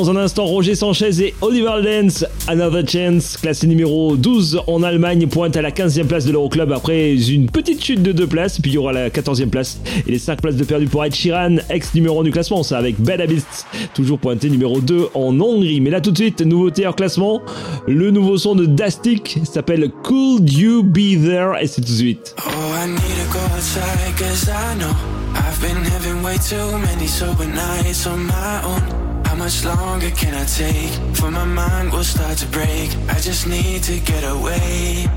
Un 0.10 0.18
instant, 0.18 0.46
Roger 0.46 0.76
Sanchez 0.76 1.22
et 1.22 1.34
Oliver 1.40 1.82
Lenz, 1.82 2.28
Another 2.48 2.84
Chance, 2.86 3.38
classé 3.38 3.68
numéro 3.68 4.18
12 4.18 4.62
en 4.68 4.84
Allemagne, 4.84 5.28
pointe 5.28 5.56
à 5.56 5.62
la 5.62 5.72
15e 5.72 6.08
place 6.08 6.26
de 6.26 6.34
l'Euroclub 6.34 6.74
après 6.74 7.16
une 7.16 7.50
petite 7.50 7.82
chute 7.82 8.04
de 8.04 8.12
deux 8.12 8.28
places. 8.28 8.60
Puis 8.60 8.72
il 8.72 8.74
y 8.74 8.78
aura 8.78 8.92
la 8.92 9.10
14e 9.10 9.48
place 9.48 9.80
et 10.06 10.12
les 10.12 10.20
5 10.20 10.42
places 10.42 10.58
de 10.58 10.66
perdu 10.66 10.88
pour 10.88 11.06
Ed 11.06 11.16
Sheeran, 11.16 11.56
ex 11.70 11.94
numéro 11.94 12.20
1 12.20 12.24
du 12.26 12.32
classement, 12.32 12.64
ça 12.64 12.78
avec 12.78 13.00
Bad 13.00 13.22
Habits, 13.22 13.46
toujours 13.94 14.20
pointé 14.20 14.50
numéro 14.50 14.82
2 14.82 15.10
en 15.14 15.40
Hongrie. 15.40 15.80
Mais 15.80 15.90
là 15.90 16.02
tout 16.02 16.12
de 16.12 16.18
suite, 16.18 16.42
nouveauté 16.42 16.86
en 16.86 16.94
classement, 16.94 17.42
le 17.88 18.12
nouveau 18.12 18.38
son 18.38 18.56
de 18.56 18.66
Dastic 18.66 19.40
s'appelle 19.46 19.90
Could 20.04 20.52
You 20.52 20.84
Be 20.84 21.24
There 21.24 21.54
et 21.62 21.68
c'est 21.68 21.82
tout 21.82 21.92
de 21.92 21.98
suite. 21.98 22.36
Oh, 22.40 22.50
I 22.76 22.90
need 22.90 22.98
to 22.98 23.32
go 23.32 23.40
outside 23.56 24.18
cause 24.18 24.50
I 24.50 24.76
know 24.78 24.94
I've 25.36 25.62
been 25.62 25.82
having 25.86 26.22
way 26.24 26.36
too 26.38 26.78
many 26.78 27.08
sober 27.08 27.46
nights 27.46 28.06
on 28.06 28.18
my 28.26 28.62
own. 28.66 29.13
How 29.34 29.40
much 29.40 29.66
longer 29.66 30.12
can 30.12 30.36
I 30.36 30.46
take? 30.46 30.94
For 31.18 31.32
my 31.32 31.44
mind 31.44 31.92
will 31.92 32.04
start 32.04 32.38
to 32.38 32.48
break. 32.50 32.92
I 33.10 33.20
just 33.20 33.48
need 33.48 33.82
to 33.82 34.00
get 34.00 34.24
away. 34.24 35.08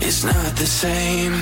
It's 0.00 0.24
not 0.24 0.56
the 0.56 0.66
same. 0.66 1.34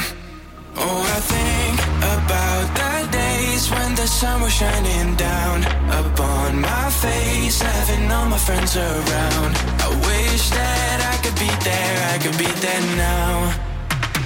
Oh, 0.76 1.00
I 1.16 1.20
think 1.32 1.76
about 2.14 2.66
the 2.76 3.10
days 3.10 3.70
when 3.70 3.94
the 3.94 4.06
sun 4.06 4.42
was 4.42 4.52
shining 4.52 5.16
down 5.16 5.64
upon 6.04 6.60
my 6.60 6.90
face, 6.90 7.62
having 7.62 8.12
all 8.12 8.26
my 8.26 8.36
friends 8.36 8.76
around. 8.76 9.52
I 9.80 9.88
wish 10.04 10.50
that 10.50 10.98
I 11.12 11.16
could 11.24 11.38
be 11.40 11.50
there, 11.64 11.96
I 12.12 12.18
could 12.18 12.36
be 12.36 12.52
there 12.60 12.96
now. 12.98 13.69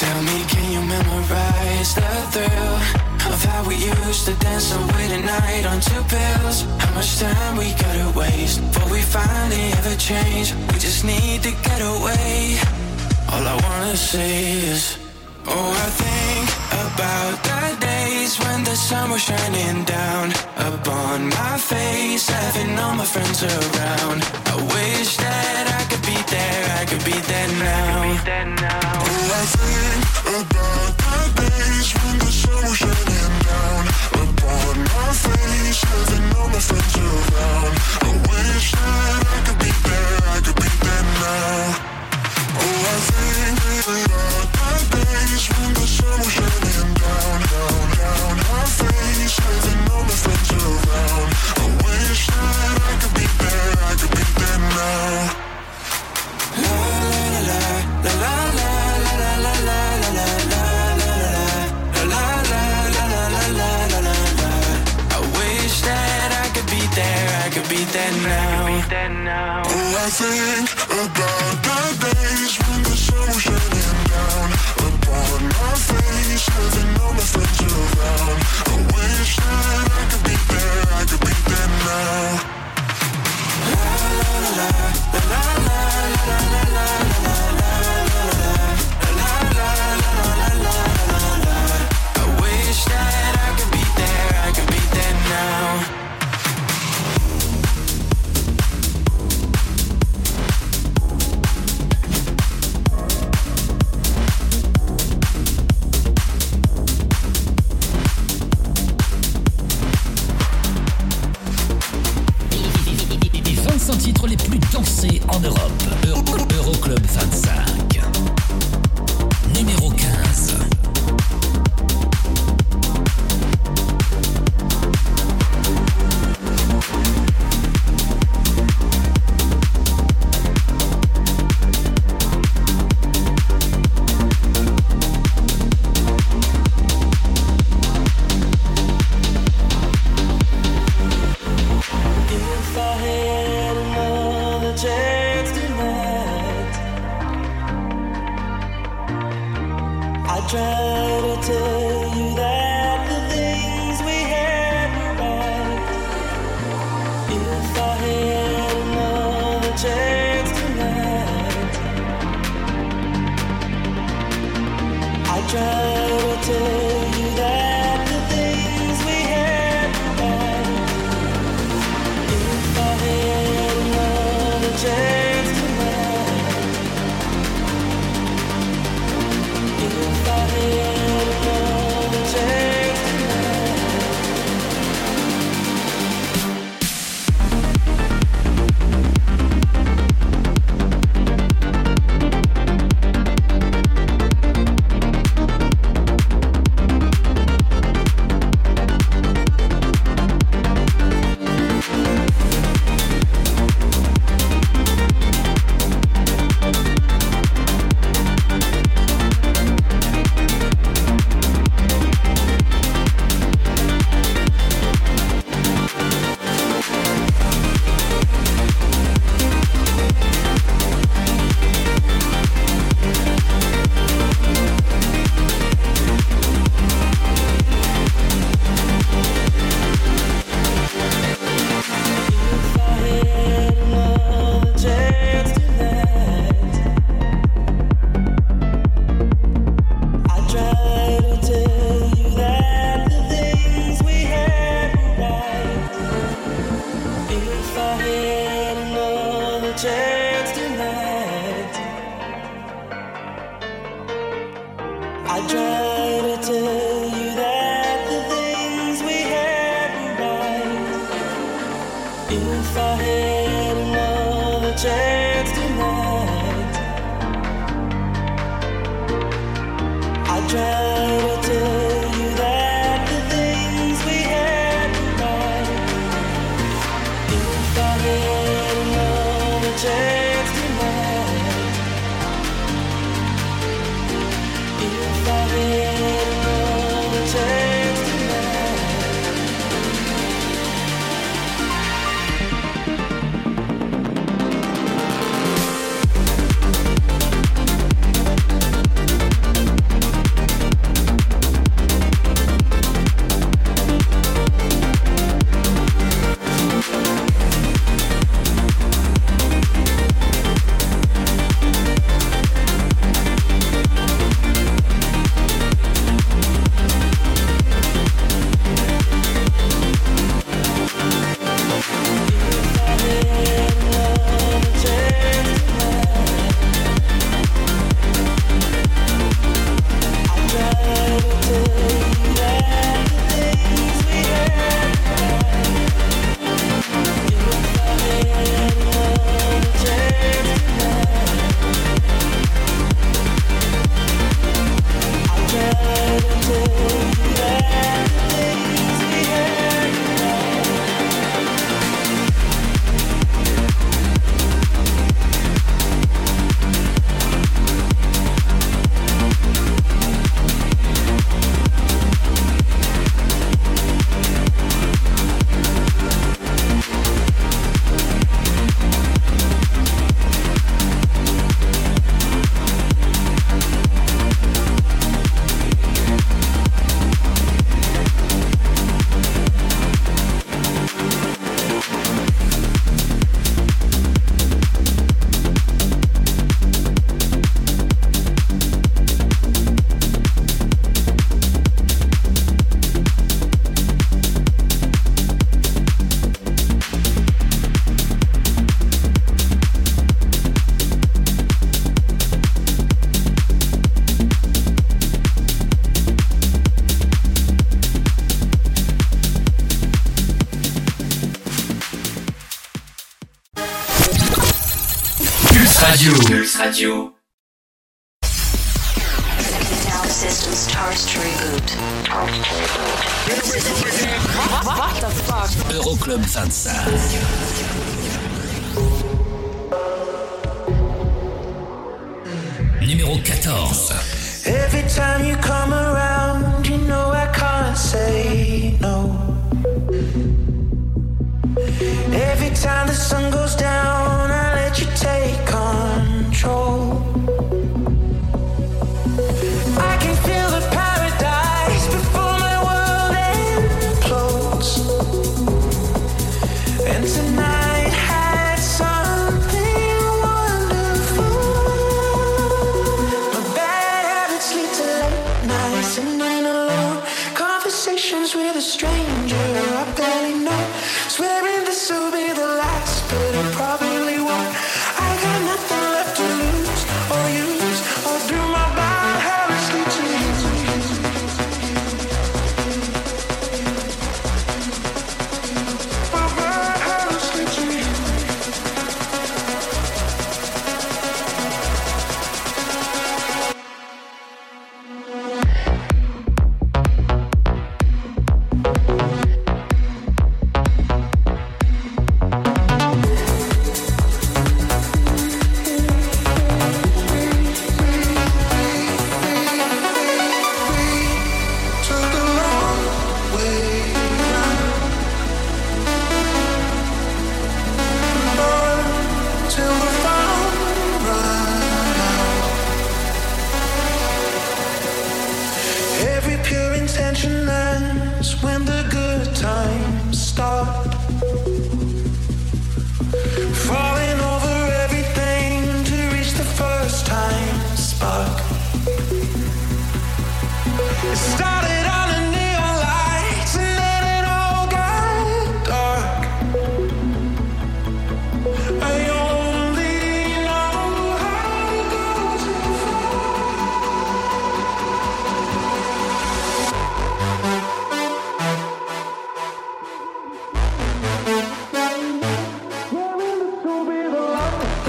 Tell 0.00 0.22
me, 0.24 0.42
can 0.48 0.72
you 0.72 0.80
memorize 0.80 1.94
the 1.94 2.02
thrill 2.32 2.74
of 3.32 3.44
how 3.44 3.62
we 3.68 3.76
used 3.76 4.26
to 4.26 4.34
dance 4.40 4.74
away 4.74 5.06
the 5.06 5.18
night 5.18 5.66
on 5.66 5.80
two 5.80 6.02
pills? 6.10 6.62
How 6.82 6.92
much 6.96 7.20
time 7.20 7.56
we 7.56 7.70
gotta 7.74 8.18
waste 8.18 8.60
before 8.72 8.90
we 8.90 9.02
finally 9.02 9.70
ever 9.78 9.94
change? 9.94 10.52
We 10.72 10.80
just 10.80 11.04
need 11.04 11.44
to 11.44 11.52
get 11.52 11.80
away. 11.80 12.58
All 13.30 13.46
I 13.46 13.54
wanna 13.62 13.96
say 13.96 14.54
is, 14.66 14.98
oh, 15.46 15.70
I 15.70 15.88
think 16.02 16.46
about 16.82 17.44
the 17.44 17.83
days 18.14 18.38
when 18.38 18.62
the 18.64 18.76
sun 18.76 19.10
was 19.10 19.22
shining 19.22 19.84
down 19.84 20.26
upon 20.70 21.28
my 21.28 21.56
face, 21.58 22.28
having 22.28 22.78
all 22.78 22.94
my 22.94 23.04
friends 23.04 23.42
around. 23.42 24.18
I 24.52 24.56
wish 24.74 25.16
that 25.24 25.64
I 25.78 25.82
could 25.90 26.04
be 26.10 26.18
there, 26.34 26.64
I 26.80 26.84
could 26.90 27.04
be 27.10 27.18
there 27.30 27.50
now. 27.58 27.96
Oh, 29.06 29.40
I 29.40 29.44
think 29.56 30.02
about 30.38 30.92
the 31.36 31.46
days 31.58 31.88
when 31.98 32.16
the 32.24 32.32
sun 32.40 32.60
was 32.68 32.78
shining 32.82 33.34
down 33.50 33.82
upon 34.24 34.74
my 34.92 35.10
face, 35.24 35.80
having 35.92 36.26
all 36.38 36.48
my 36.54 36.62
friends 36.68 36.94
around. 37.08 37.74
I 38.08 38.12
wish 38.30 38.66
that 38.78 39.22
I 39.34 39.38
could 39.46 39.60
be 39.64 39.72
there, 39.86 40.16
I 40.34 40.38
could 40.44 40.58
be 40.64 40.70
there 40.84 41.06
now. 41.24 41.62
Oh, 42.62 42.92
I 42.92 42.98
think 43.10 43.58
about 43.94 44.82
the 44.92 45.00
days 45.12 45.44
when 45.54 45.70
the 45.78 45.86
sun 45.96 46.18
was 46.24 46.32
shining 46.36 46.63
about 71.04 71.62
the 71.64 71.80
days 72.02 72.54
when 72.58 72.82
the 72.82 72.96
sun 72.96 73.26
was 73.28 73.42
shining 73.42 74.00
down 74.12 74.48
upon 74.88 75.38
my 75.52 75.74
face, 75.86 76.23
la 84.56 84.68
la 85.30 85.42
la 85.58 85.63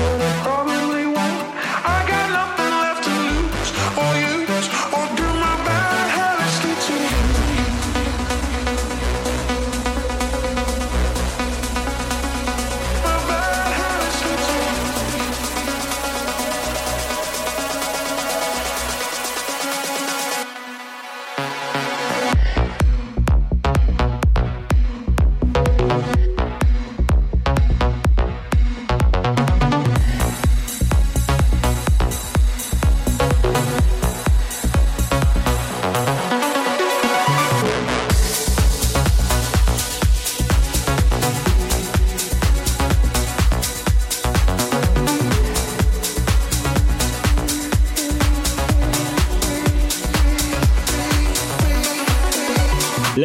oh 0.07 0.54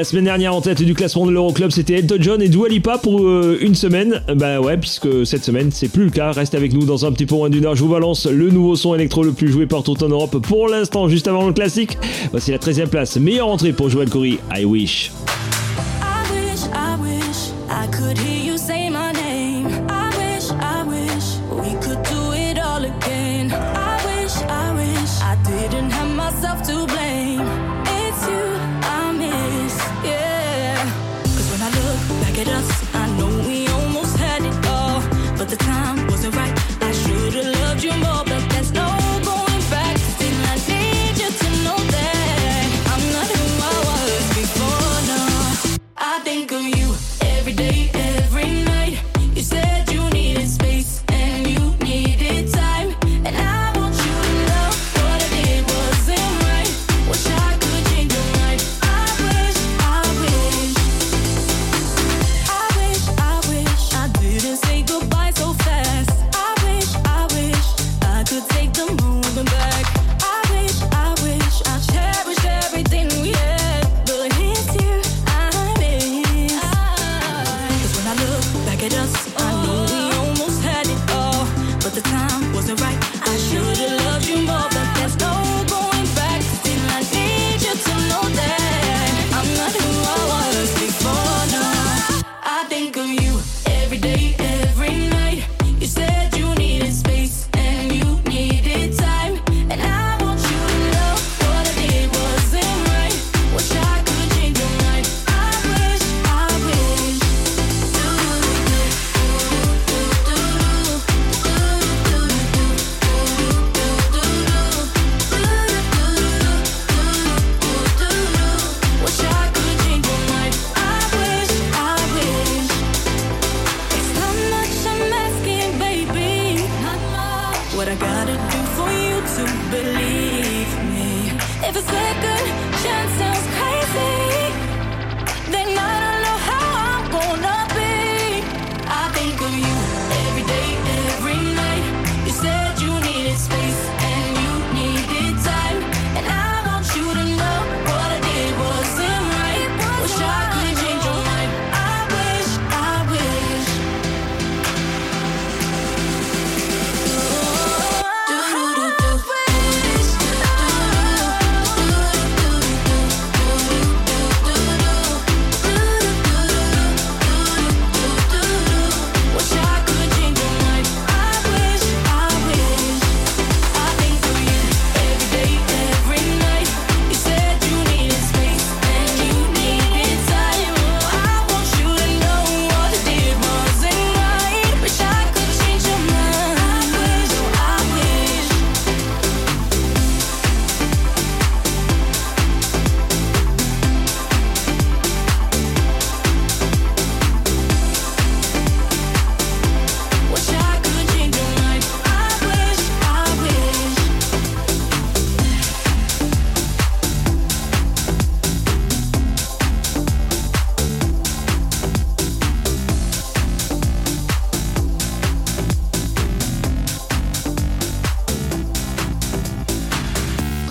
La 0.00 0.04
semaine 0.04 0.24
dernière 0.24 0.54
en 0.54 0.62
tête 0.62 0.80
du 0.80 0.94
classement 0.94 1.26
de 1.26 1.30
l'Euroclub, 1.30 1.70
c'était 1.70 1.98
Elton 1.98 2.16
John 2.20 2.40
et 2.40 2.48
Dua 2.48 2.70
Lipa 2.70 2.96
pour 2.96 3.20
euh, 3.20 3.58
une 3.60 3.74
semaine. 3.74 4.22
Bah 4.34 4.58
ouais, 4.58 4.78
puisque 4.78 5.26
cette 5.26 5.44
semaine, 5.44 5.70
c'est 5.70 5.88
plus 5.88 6.04
le 6.04 6.10
cas. 6.10 6.32
Reste 6.32 6.54
avec 6.54 6.72
nous 6.72 6.86
dans 6.86 7.04
un 7.04 7.12
petit 7.12 7.26
peu 7.26 7.34
moins 7.34 7.50
d'une 7.50 7.66
heure. 7.66 7.76
Je 7.76 7.82
vous 7.82 7.90
balance 7.90 8.24
le 8.24 8.48
nouveau 8.48 8.76
son 8.76 8.94
électro 8.94 9.22
le 9.22 9.32
plus 9.32 9.48
joué 9.48 9.66
partout 9.66 10.02
en 10.02 10.08
Europe 10.08 10.38
pour 10.38 10.68
l'instant, 10.68 11.06
juste 11.10 11.28
avant 11.28 11.46
le 11.46 11.52
classique. 11.52 11.98
Voici 12.30 12.50
la 12.50 12.56
13e 12.56 12.86
place. 12.86 13.18
Meilleure 13.18 13.48
entrée 13.48 13.74
pour 13.74 13.90
Joël 13.90 14.08
Corey, 14.08 14.38
I 14.56 14.64
Wish. 14.64 15.10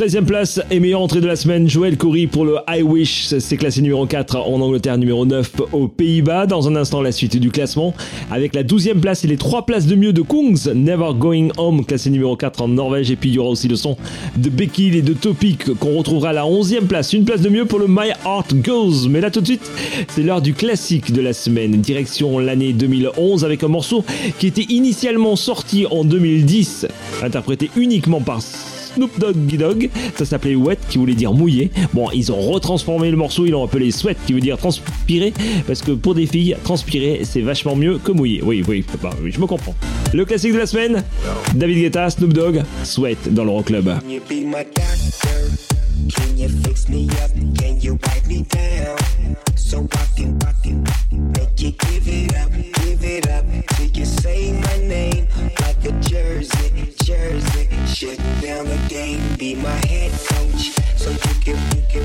13e 0.10 0.26
place 0.26 0.60
et 0.72 0.80
meilleure 0.80 1.02
entrée 1.02 1.22
de 1.22 1.27
la 1.27 1.36
semaine, 1.36 1.69
Joël 1.69 1.95
Corey 1.95 2.26
pour 2.26 2.44
le 2.44 2.56
I 2.68 2.81
Wish. 2.81 3.27
C'est 3.38 3.57
classé 3.57 3.84
numéro 3.84 4.07
4 4.07 4.38
en 4.38 4.60
Angleterre, 4.60 4.98
numéro 4.98 5.23
9 5.23 5.52
aux 5.72 5.88
Pays-Bas. 5.88 6.48
Dans 6.48 6.68
un 6.68 6.76
instant, 6.76 7.03
la 7.03 7.11
suite 7.11 7.38
du 7.38 7.52
classement. 7.52 7.94
Avec 8.31 8.56
la 8.56 8.64
12e 8.64 9.02
place 9.02 9.23
et 9.23 9.27
les 9.27 9.38
3 9.38 9.68
places 9.68 9.86
de 9.86 9.94
mieux 9.94 10.11
de 10.11 10.23
Kungs, 10.23 10.73
Never 10.73 11.11
Going 11.15 11.49
Home, 11.57 11.86
classé 11.86 12.10
numéro 12.10 12.36
4 12.36 12.64
en 12.64 12.69
Norvège. 12.69 13.11
Et 13.11 13.18
puis 13.18 13.30
il 13.30 13.36
y 13.36 13.38
aura 13.38 13.49
aussi 13.49 13.68
le 13.68 13.76
son 13.76 13.98
de 14.36 14.49
Becky 14.49 14.88
et 14.98 15.03
de 15.03 15.14
Topic 15.14 15.76
qu'on 15.76 15.95
retrouvera 15.95 16.30
à 16.30 16.34
la 16.34 16.45
11e 16.45 16.88
place. 16.88 17.14
Une 17.14 17.23
place 17.23 17.41
de 17.41 17.49
mieux 17.49 17.65
pour 17.65 17.77
le 17.77 17.86
My 17.88 18.10
Heart 18.26 18.56
Goes. 18.65 19.07
Mais 19.10 19.22
là 19.22 19.30
tout 19.30 19.41
de 19.41 19.45
suite, 19.45 19.69
c'est 20.07 20.23
l'heure 20.23 20.41
du 20.41 20.56
classique 20.56 21.14
de 21.14 21.22
la 21.22 21.34
semaine. 21.34 21.73
Direction 21.73 22.40
l'année 22.40 22.73
2011 22.73 23.45
avec 23.45 23.64
un 23.64 23.68
morceau 23.68 24.03
qui 24.40 24.48
était 24.48 24.65
initialement 24.69 25.36
sorti 25.36 25.86
en 25.86 26.03
2010, 26.03 26.88
interprété 27.22 27.69
uniquement 27.76 28.22
par 28.22 28.41
Snoop 28.94 29.20
Doggy 29.20 29.57
Dogg. 29.57 29.90
Ça 30.16 30.26
s'appelait 30.26 30.56
Wet, 30.56 30.78
qui 30.90 30.98
voulait 30.98 31.14
dire 31.14 31.34
mouillé. 31.34 31.72
Bon, 31.94 32.10
ils 32.11 32.32
ont 32.32 32.41
retransformé 32.41 33.11
le 33.11 33.18
morceau, 33.18 33.45
ils 33.45 33.52
l'ont 33.52 33.64
appelé 33.64 33.91
Sweat, 33.91 34.18
qui 34.26 34.34
veut 34.34 34.41
dire 34.41 34.57
transpirer. 34.57 35.34
Parce 35.68 35.82
que 35.82 35.91
pour 35.91 36.16
des 36.16 36.26
filles, 36.26 36.56
transpirer, 36.64 37.22
c'est 37.24 37.41
vachement 37.41 37.76
mieux 37.76 37.98
que 37.98 38.11
mouiller. 38.11 38.41
Oui, 38.44 38.64
oui, 38.68 38.86
bah, 39.02 39.11
oui, 39.24 39.32
je 39.32 39.40
me 39.40 39.48
comprends. 39.48 39.76
Le 40.14 40.26
classique 40.26 40.53
de 40.53 40.57
la 40.57 40.66
semaine 40.66 41.03
David 41.56 41.80
Guetta, 41.80 42.10
Snoop 42.10 42.34
Dogg, 42.34 42.64
Sweat 42.84 43.34
dans 43.34 43.44
l'Euroclub. 43.44 43.90
Doctor? 43.90 44.84
Can 46.10 46.38
you 46.38 46.49
fix 46.64 46.90
you 51.61 51.72
give 51.72 52.07
it 52.07 52.36
up, 52.38 52.52
give 52.53 53.03
it 53.03 53.27
up 53.27 53.44
till 53.76 53.88
you 53.88 54.06
say 54.06 54.53
my 54.53 54.77
name 54.77 55.27
like 55.60 55.84
a 55.84 55.91
jersey, 55.99 56.94
jersey. 57.03 57.68
Shutting 57.86 58.40
down 58.40 58.65
the 58.65 58.80
game, 58.88 59.22
be 59.36 59.56
my 59.56 59.80
head 59.88 60.11
coach, 60.11 60.72
so 60.95 61.10
you 61.10 61.36
can, 61.44 61.57
you 61.76 61.84
can, 61.90 62.03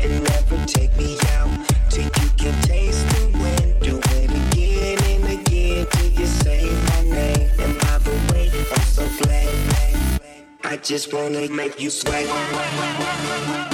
and 0.00 0.24
never 0.24 0.66
take 0.66 0.96
me 0.96 1.16
out 1.36 1.50
till 1.88 2.02
you 2.04 2.28
can 2.36 2.60
taste 2.62 3.06
the 3.10 3.38
wind. 3.38 3.80
Do 3.80 4.00
it 4.16 4.30
again 4.30 4.98
and 5.04 5.40
again 5.40 5.86
till 5.92 6.10
you 6.10 6.26
say 6.26 6.64
my 6.88 7.02
name. 7.02 7.50
And 7.60 7.78
by 7.78 7.98
the 7.98 8.32
way, 8.32 8.50
I'm 8.74 8.82
so 8.82 9.08
glad. 9.22 10.20
I 10.64 10.76
just 10.78 11.12
wanna 11.12 11.48
make 11.48 11.80
you 11.80 11.90
sweat. 11.90 12.26
I 12.28 12.52
wanna 12.52 12.98
make 12.98 12.98
you 12.98 13.68
sweat. 13.68 13.73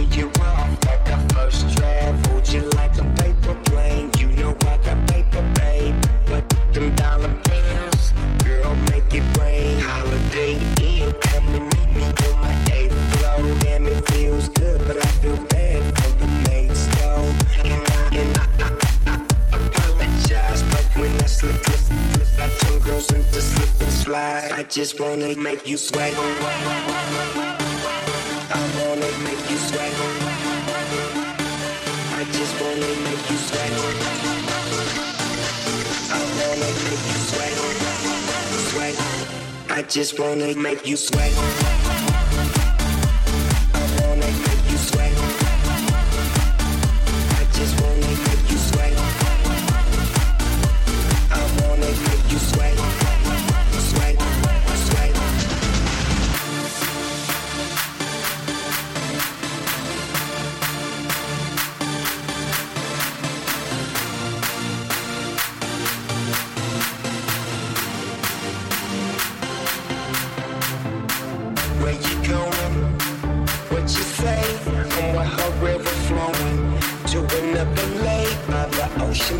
it 0.00 0.16
you 0.16 0.30
off 0.40 0.84
like 0.86 1.08
a 1.08 1.18
first 1.34 1.76
draft. 1.76 2.52
You 2.52 2.62
like 2.70 2.96
a 2.98 3.04
paper 3.22 3.54
plane. 3.66 4.10
You 4.18 4.28
know 4.28 4.56
I 4.62 4.76
got 4.78 4.98
paper, 5.08 5.42
babe. 5.54 5.94
But 6.26 6.48
them 6.72 6.94
dollar 6.96 7.32
bills, 7.44 8.12
girl, 8.44 8.74
make 8.90 9.12
it 9.14 9.24
rain. 9.38 9.78
Holiday 9.78 10.54
Inn, 10.82 11.12
come 11.20 11.46
and 11.54 11.66
meet 11.74 11.90
me 11.94 12.04
on 12.26 12.40
my 12.40 12.54
eighth 12.72 12.98
floor. 13.12 13.54
Damn, 13.60 13.86
it 13.86 14.08
feels 14.10 14.48
good, 14.48 14.78
but 14.86 14.96
I 14.96 15.08
feel 15.22 15.36
bad 15.46 15.82
for 15.98 16.10
the 16.18 16.26
mates, 16.48 16.86
though. 16.96 17.28
And 17.64 17.82
I, 17.86 18.16
and 18.20 18.38
I, 18.38 18.46
I, 18.62 19.26
I, 19.52 19.56
apologize, 19.66 20.62
but 20.72 20.84
when 20.96 21.12
I 21.22 21.26
slip, 21.26 21.56
slip, 21.64 21.78
slip, 21.78 22.40
I 22.40 22.48
turn 22.58 22.78
girls 22.80 23.12
into 23.12 23.40
slip 23.40 23.80
and 23.80 23.92
slide. 23.92 24.50
I 24.52 24.62
just 24.64 24.98
wanna 24.98 25.36
make 25.36 25.68
you 25.68 25.76
sweat. 25.76 27.59
I 28.52 28.58
wanna 28.82 29.06
make 29.22 29.48
you 29.48 29.58
sweat. 29.58 29.92
I 39.72 39.82
just 39.88 40.18
wanna 40.18 40.54
make 40.56 40.84
you 40.84 40.96
sweat. 40.96 41.89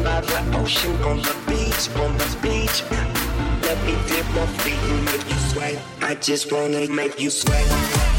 By 0.03 0.21
the 0.21 0.59
ocean, 0.59 0.95
on 1.03 1.19
the 1.19 1.35
beach, 1.47 1.89
on 1.97 2.17
the 2.19 2.39
beach. 2.43 2.83
Let 3.63 3.79
me 3.85 3.97
dip 4.09 4.27
my 4.35 4.47
feet 4.63 4.79
and 4.91 5.05
make 5.05 5.29
you 5.29 5.39
sweat. 5.51 5.83
I 6.03 6.15
just 6.15 6.53
wanna 6.53 6.89
make 6.89 7.21
you 7.21 7.31
sweat. 7.31 8.10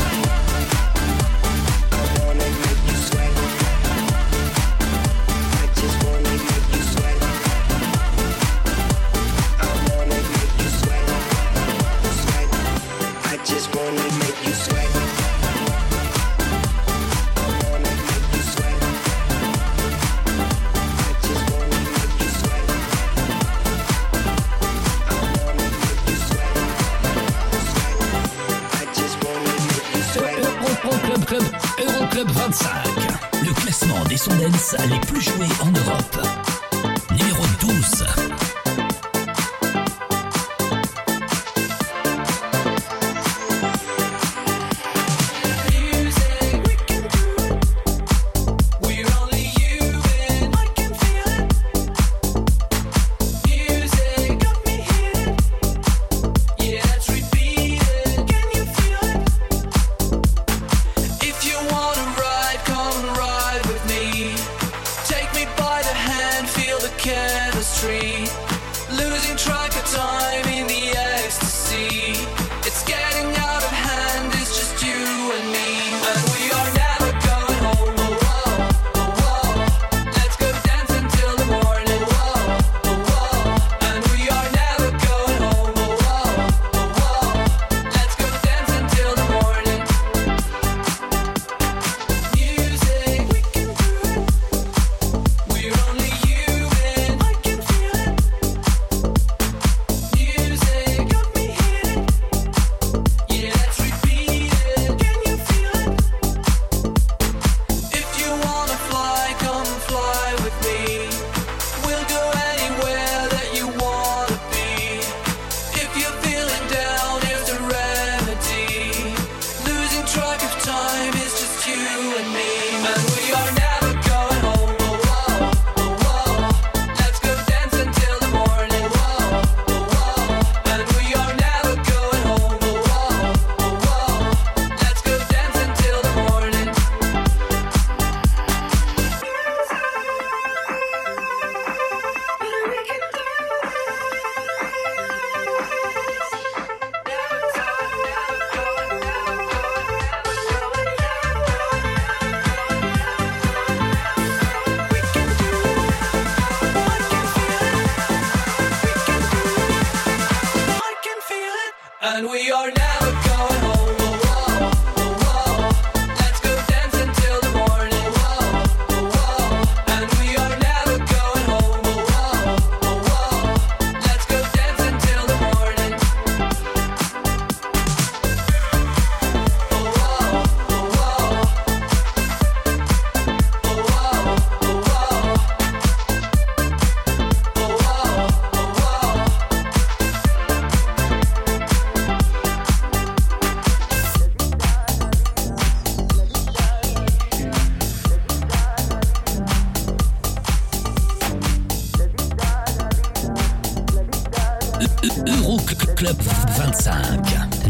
Euroclub 205.25 206.17
25, 206.55 207.21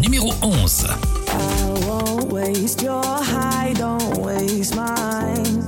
numéro 0.02 0.34
11. 0.42 0.98
I 1.28 1.86
won't 1.86 2.32
waste 2.32 2.82
your 2.82 3.04
high, 3.04 3.74
don't 3.74 4.18
waste 4.18 4.76
mine, 4.76 5.66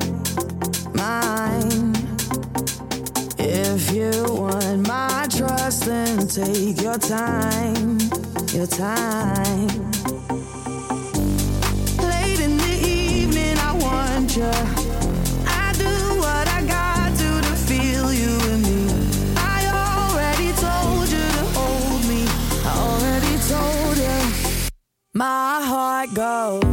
mine. 0.94 1.94
If 3.38 3.92
you 3.92 4.24
want 4.30 4.88
my 4.88 5.28
trust, 5.30 5.86
then 5.86 6.28
take 6.28 6.82
your 6.82 6.98
time, 6.98 7.98
your 8.54 8.68
time. 8.68 9.68
Late 12.00 12.40
in 12.40 12.58
the 12.58 12.78
evening, 12.88 13.58
I 13.58 13.74
want 13.74 14.38
you. 14.38 14.73
My 25.16 25.62
heart 25.64 26.16
goes. 26.16 26.73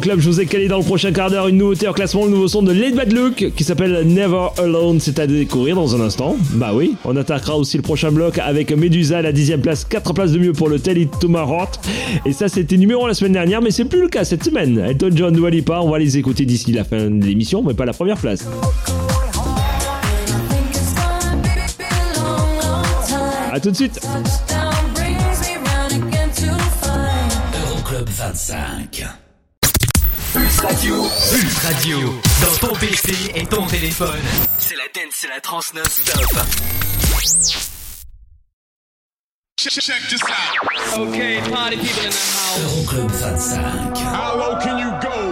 Club. 0.00 0.20
Je 0.20 0.28
vous 0.28 0.40
ai 0.40 0.46
calé 0.46 0.68
dans 0.68 0.78
le 0.78 0.84
prochain 0.84 1.12
quart 1.12 1.30
d'heure 1.30 1.48
une 1.48 1.58
nouveauté 1.58 1.86
en 1.86 1.92
classement, 1.92 2.24
le 2.24 2.30
nouveau 2.30 2.48
son 2.48 2.62
de 2.62 2.72
Led 2.72 2.94
Bad 2.94 3.12
Luke 3.12 3.52
qui 3.54 3.64
s'appelle 3.64 4.06
Never 4.06 4.48
Alone. 4.58 4.98
C'est 5.00 5.18
à 5.18 5.26
découvrir 5.26 5.76
dans 5.76 5.94
un 5.94 6.00
instant. 6.00 6.36
Bah 6.54 6.72
oui. 6.74 6.96
On 7.04 7.16
attaquera 7.16 7.56
aussi 7.56 7.76
le 7.76 7.82
prochain 7.82 8.10
bloc 8.10 8.38
avec 8.38 8.72
Medusa 8.72 9.18
à 9.18 9.22
la 9.22 9.32
10 9.32 9.58
place, 9.62 9.84
4 9.84 10.12
places 10.14 10.32
de 10.32 10.38
mieux 10.38 10.52
pour 10.52 10.68
le 10.68 10.78
Tell 10.78 10.98
It 10.98 11.10
To 11.20 11.28
My 11.28 11.38
Et 12.24 12.32
ça, 12.32 12.48
c'était 12.48 12.76
numéro 12.76 13.04
1 13.04 13.08
la 13.08 13.14
semaine 13.14 13.32
dernière, 13.32 13.62
mais 13.62 13.70
c'est 13.70 13.84
plus 13.84 14.00
le 14.00 14.08
cas 14.08 14.24
cette 14.24 14.44
semaine. 14.44 14.78
Elton 14.78 15.10
John, 15.14 15.38
Walipa, 15.38 15.80
on 15.80 15.90
va 15.90 15.98
les 15.98 16.18
écouter 16.18 16.44
d'ici 16.46 16.72
la 16.72 16.84
fin 16.84 17.10
de 17.10 17.24
l'émission, 17.24 17.62
mais 17.62 17.74
pas 17.74 17.84
la 17.84 17.92
première 17.92 18.18
place. 18.18 18.46
A 23.52 23.60
tout 23.60 23.70
de 23.70 23.76
suite. 23.76 24.00
Euroclub 27.54 28.08
25. 28.08 29.19
Radio. 30.62 30.94
Pulse 31.30 31.58
Radio. 31.64 32.20
Dans 32.42 32.68
ton 32.68 32.74
PC 32.74 33.14
et 33.34 33.46
ton 33.46 33.66
téléphone. 33.66 34.20
C'est 34.58 34.76
la 34.76 34.84
dance, 34.94 35.14
c'est 35.18 35.28
la 35.28 35.40
trans 35.40 35.60
non-stop. 35.74 36.20
Check, 39.56 39.72
this 40.08 40.22
out. 40.22 41.08
Okay, 41.08 41.40
party 41.50 41.76
people 41.76 42.04
in 42.04 42.10
the 42.10 42.16
house. 42.16 42.58
Euroclub 42.60 43.10
25. 43.10 43.98
How 44.12 44.36
low 44.36 44.58
can 44.58 44.78
you 44.78 44.90
go? 45.00 45.29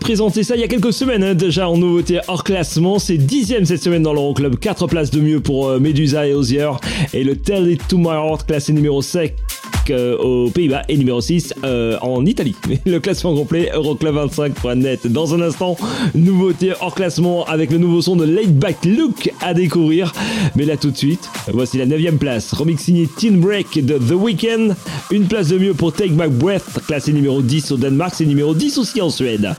Présenté 0.00 0.42
ça 0.42 0.56
il 0.56 0.60
y 0.60 0.64
a 0.64 0.68
quelques 0.68 0.92
semaines 0.92 1.22
hein, 1.22 1.34
déjà 1.34 1.68
en 1.68 1.76
nouveauté 1.76 2.20
hors 2.26 2.42
classement. 2.42 2.98
C'est 2.98 3.18
dixième 3.18 3.64
cette 3.64 3.82
semaine 3.82 4.02
dans 4.02 4.12
l'Euroclub. 4.12 4.58
4 4.58 4.86
places 4.86 5.10
de 5.10 5.20
mieux 5.20 5.40
pour 5.40 5.68
euh, 5.68 5.78
Medusa 5.78 6.26
et 6.26 6.34
Ozier. 6.34 6.70
Et 7.12 7.22
le 7.22 7.36
Tell 7.36 7.70
It 7.70 7.86
To 7.88 7.98
My 7.98 8.08
Heart 8.08 8.46
classé 8.46 8.72
numéro 8.72 9.02
5 9.02 9.32
euh, 9.90 10.16
aux 10.18 10.50
Pays-Bas 10.50 10.82
et 10.88 10.96
numéro 10.96 11.20
6 11.20 11.54
euh, 11.64 11.98
en 12.00 12.24
Italie. 12.26 12.54
Le 12.86 12.98
classement 12.98 13.34
complet 13.34 13.70
Euroclub25.net. 13.74 15.06
Dans 15.06 15.34
un 15.34 15.40
instant, 15.40 15.76
nouveauté 16.14 16.72
hors 16.80 16.94
classement 16.94 17.44
avec 17.46 17.70
le 17.70 17.78
nouveau 17.78 18.00
son 18.00 18.16
de 18.16 18.24
Laid 18.24 18.56
Back 18.56 18.84
Look 18.84 19.32
à 19.40 19.54
découvrir. 19.54 20.12
Mais 20.56 20.64
là 20.64 20.76
tout 20.76 20.90
de 20.90 20.96
suite, 20.96 21.28
voici 21.52 21.78
la 21.78 21.86
9 21.86 22.16
place. 22.18 22.52
Remix 22.52 22.82
signé 22.82 23.06
Teen 23.06 23.40
Break 23.40 23.84
de 23.84 23.98
The 23.98 24.12
Weeknd. 24.12 24.74
Une 25.10 25.26
place 25.26 25.48
de 25.48 25.58
mieux 25.58 25.74
pour 25.74 25.92
Take 25.92 26.10
My 26.10 26.28
Breath, 26.28 26.80
classé 26.86 27.12
numéro 27.12 27.42
10 27.42 27.72
au 27.72 27.76
Danemark. 27.76 28.14
C'est 28.16 28.26
numéro 28.26 28.54
10 28.54 28.78
aussi 28.78 29.00
en 29.00 29.10
Suède. 29.10 29.54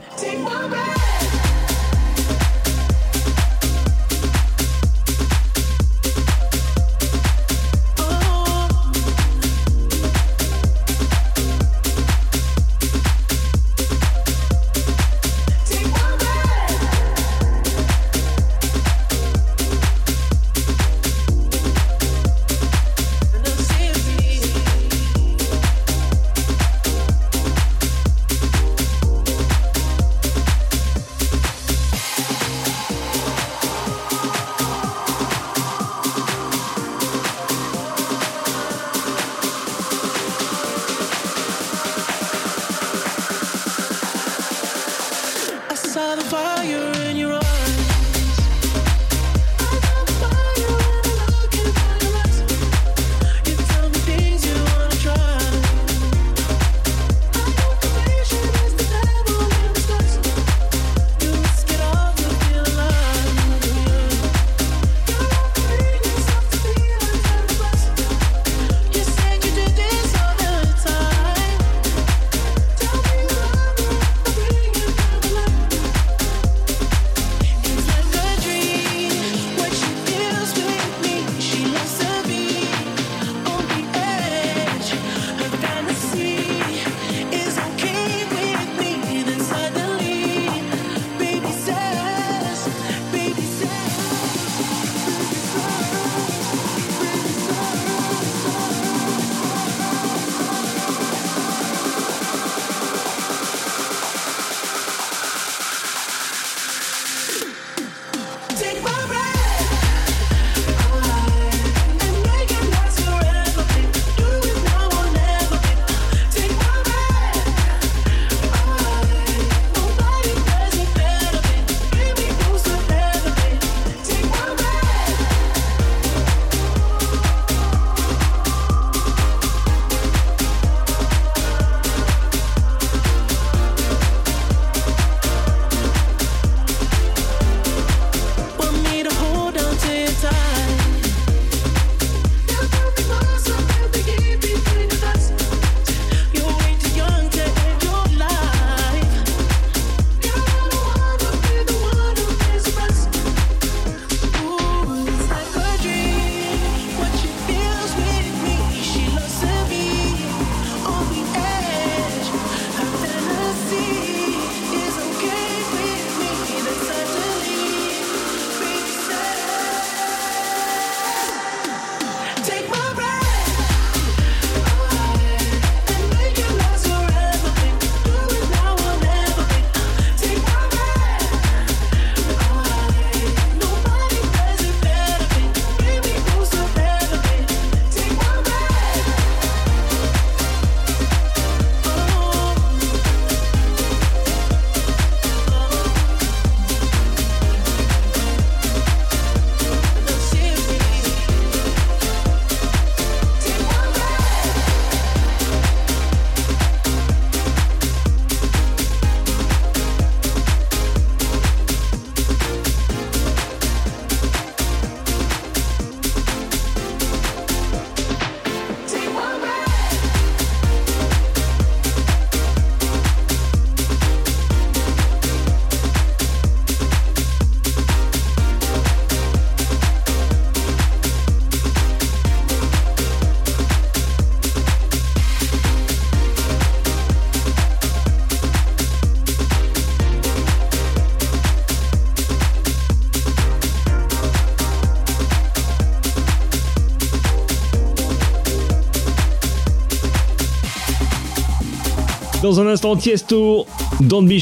Dans 252.42 252.60
un 252.60 252.66
instant, 252.66 252.96
Tiesto, 252.96 253.66
Don't 254.00 254.26
Be 254.26 254.32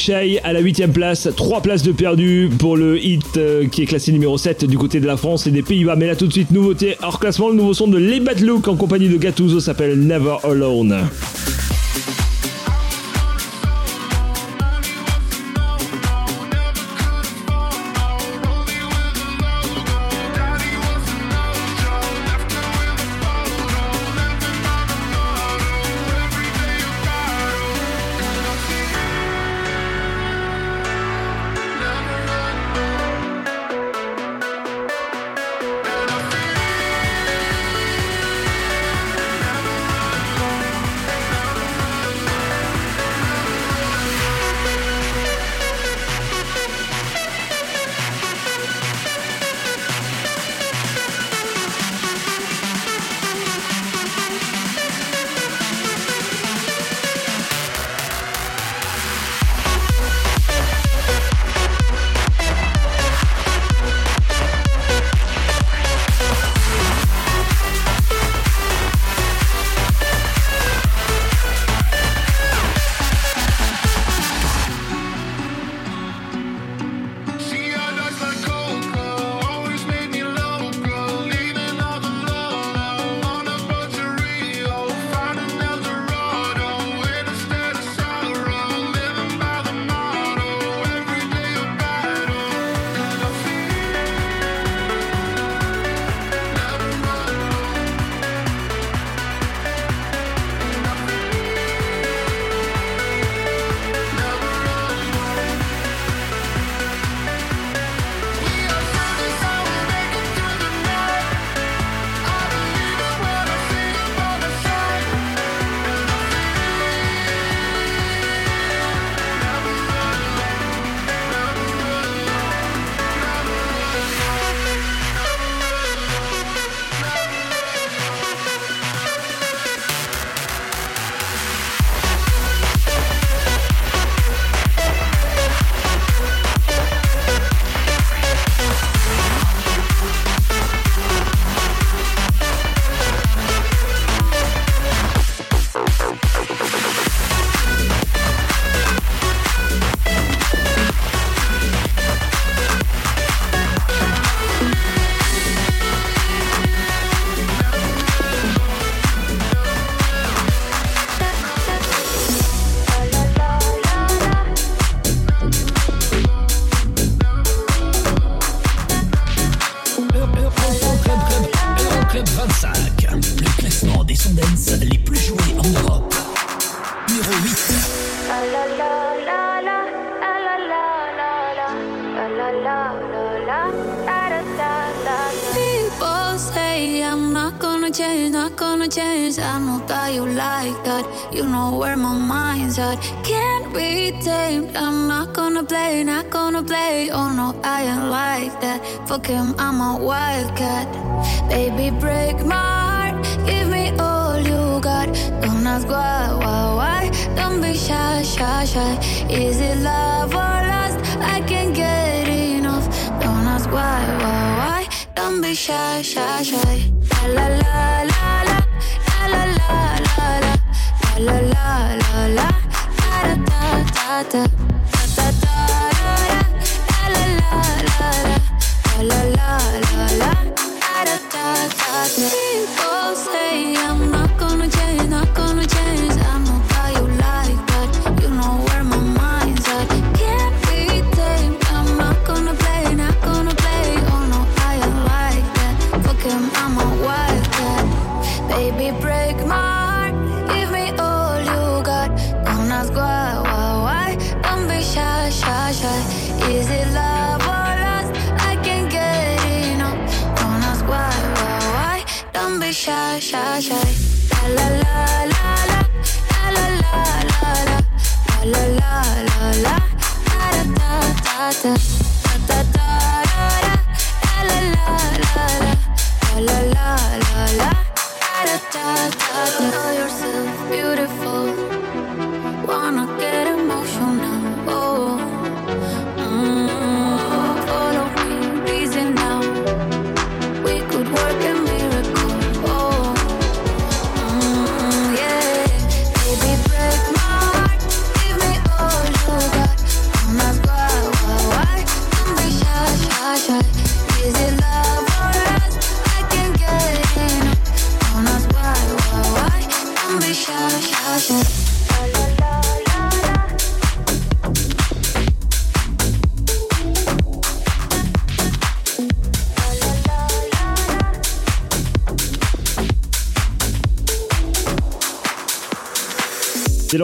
à 0.43 0.53
la 0.55 0.63
8ème 0.63 0.93
place. 0.93 1.29
3 1.37 1.61
places 1.61 1.83
de 1.83 1.93
perdu 1.93 2.49
pour 2.59 2.79
le 2.79 2.99
hit 2.99 3.37
euh, 3.37 3.67
qui 3.67 3.83
est 3.83 3.87
classé 3.87 4.11
numéro 4.11 4.39
7 4.39 4.65
du 4.65 4.79
côté 4.79 5.01
de 5.01 5.07
la 5.07 5.19
France 5.19 5.47
et 5.47 5.51
des 5.51 5.63
Pays-Bas. 5.63 5.97
Mais 5.97 6.07
là, 6.07 6.17
tout 6.17 6.27
de 6.27 6.33
suite, 6.33 6.51
nouveauté 6.51 6.97
hors 7.03 7.21
classement. 7.21 7.51
Le 7.51 7.57
nouveau 7.57 7.75
son 7.75 7.89
de 7.89 7.99
Les 7.99 8.21
Bad 8.21 8.43
en 8.67 8.77
compagnie 8.77 9.11
de 9.11 9.19
Gattuso 9.19 9.61
s'appelle 9.61 10.01
Never 10.01 10.37
Alone. 10.45 10.97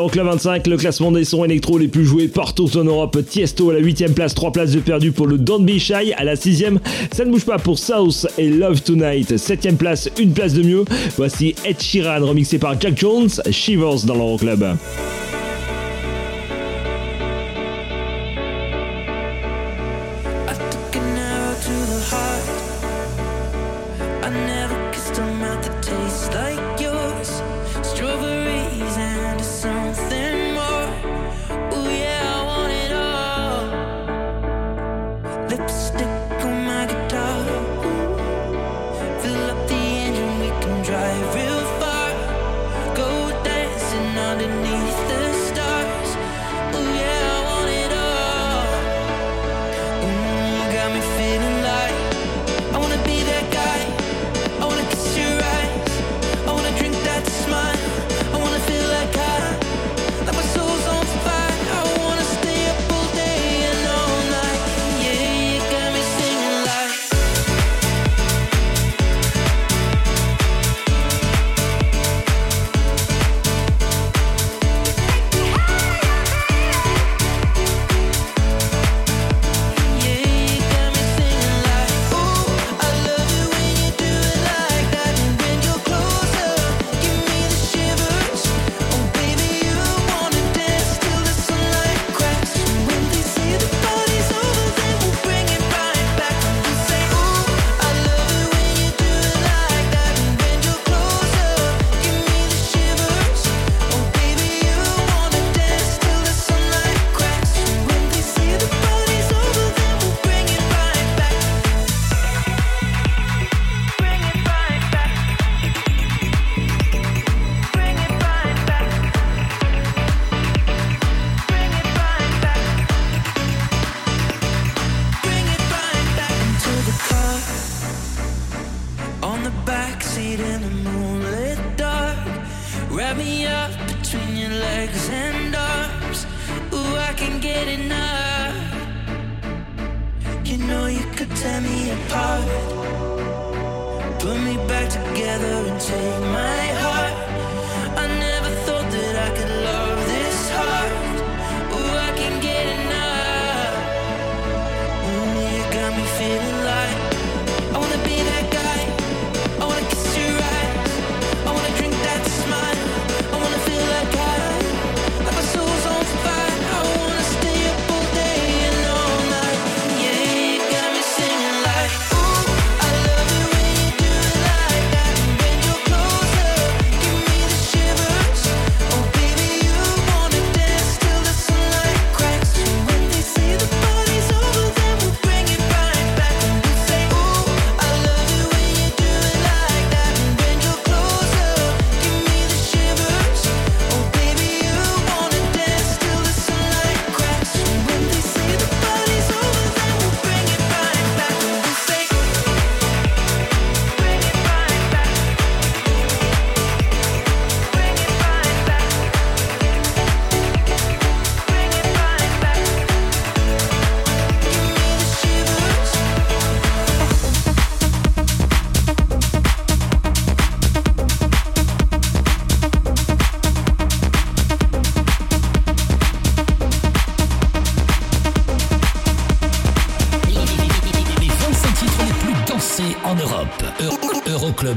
au 0.06 0.08
club 0.08 0.26
25, 0.26 0.68
le 0.68 0.76
classement 0.76 1.10
des 1.10 1.24
sons 1.24 1.44
électro 1.44 1.78
les 1.78 1.88
plus 1.88 2.04
joués 2.04 2.28
partout 2.28 2.70
en 2.76 2.84
Europe. 2.84 3.18
Tiesto 3.28 3.70
à 3.70 3.74
la 3.74 3.80
8ème 3.80 4.12
place, 4.12 4.34
3 4.34 4.52
places 4.52 4.70
de 4.70 4.78
perdu 4.78 5.10
pour 5.10 5.26
le 5.26 5.36
Don't 5.36 5.64
Be 5.64 5.78
Shy. 5.78 6.12
À 6.16 6.22
la 6.22 6.36
6ème, 6.36 6.78
ça 7.12 7.24
ne 7.24 7.32
bouge 7.32 7.44
pas 7.44 7.58
pour 7.58 7.76
South 7.76 8.28
et 8.38 8.48
Love 8.48 8.82
Tonight. 8.82 9.32
7ème 9.32 9.76
place, 9.76 10.08
une 10.20 10.32
place 10.32 10.54
de 10.54 10.62
mieux. 10.62 10.84
Voici 11.16 11.56
Ed 11.64 11.82
Sheeran 11.82 12.24
remixé 12.24 12.58
par 12.58 12.80
Jack 12.80 12.96
Jones, 12.96 13.30
Shivers 13.50 14.04
dans 14.06 14.14
l'Euroclub. 14.14 14.64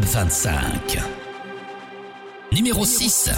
25. 0.09 0.99
Numéro 2.51 2.83
6. 2.83 3.29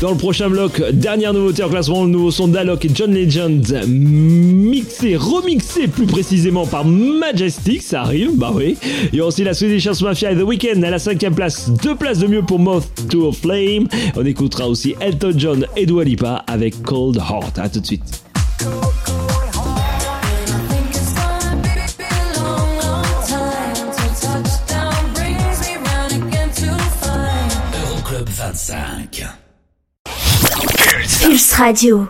Dans 0.00 0.12
le 0.12 0.16
prochain 0.16 0.48
bloc, 0.48 0.80
dernière 0.92 1.34
nouveauté 1.34 1.64
en 1.64 1.68
classement, 1.68 2.04
le 2.04 2.10
nouveau 2.10 2.30
son 2.30 2.46
d'Alok 2.46 2.84
et 2.84 2.90
John 2.94 3.12
Legend, 3.12 3.84
mixé, 3.88 5.16
remixé 5.16 5.88
plus 5.88 6.06
précisément 6.06 6.66
par 6.66 6.84
Majestic, 6.84 7.82
ça 7.82 8.02
arrive, 8.02 8.36
bah 8.36 8.52
oui. 8.54 8.76
Il 9.12 9.18
y 9.18 9.20
a 9.20 9.26
aussi 9.26 9.42
la 9.42 9.54
Swedish 9.54 9.88
House 9.88 10.02
Mafia 10.02 10.36
The 10.36 10.42
Weeknd 10.42 10.84
à 10.84 10.90
la 10.90 11.00
cinquième 11.00 11.34
place, 11.34 11.68
deux 11.82 11.96
places 11.96 12.20
de 12.20 12.28
mieux 12.28 12.42
pour 12.42 12.60
Moth 12.60 12.86
to 13.10 13.28
a 13.28 13.32
Flame. 13.32 13.88
On 14.14 14.24
écoutera 14.24 14.68
aussi 14.68 14.94
Elton 15.00 15.32
John 15.36 15.66
et 15.76 15.84
Dua 15.84 16.04
Lipa 16.04 16.44
avec 16.46 16.80
Cold 16.82 17.16
Heart. 17.16 17.58
À 17.58 17.68
tout 17.68 17.80
de 17.80 17.86
suite. 17.86 18.22
Euroclub 27.74 28.28
25. 28.28 29.07
Radio. 31.46 32.08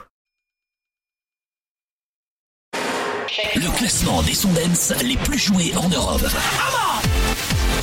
Le 3.57 3.77
classement 3.77 4.23
des 4.23 4.33
Sondens 4.35 4.95
les 5.05 5.19
plus 5.19 5.39
joués 5.39 5.73
en 5.77 5.87
Europe. 5.91 6.23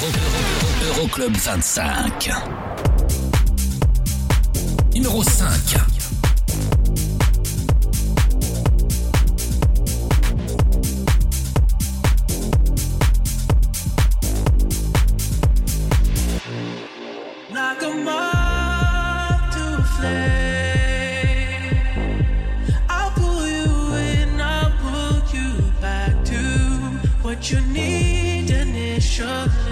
Euro- 0.01 0.07
Euro- 0.07 0.99
Euroclub 1.01 1.35
25. 1.37 2.31
Numéro 4.95 5.21
5. 5.23 5.45
You 27.51 27.61
need 27.61 28.49
initially. 28.49 29.64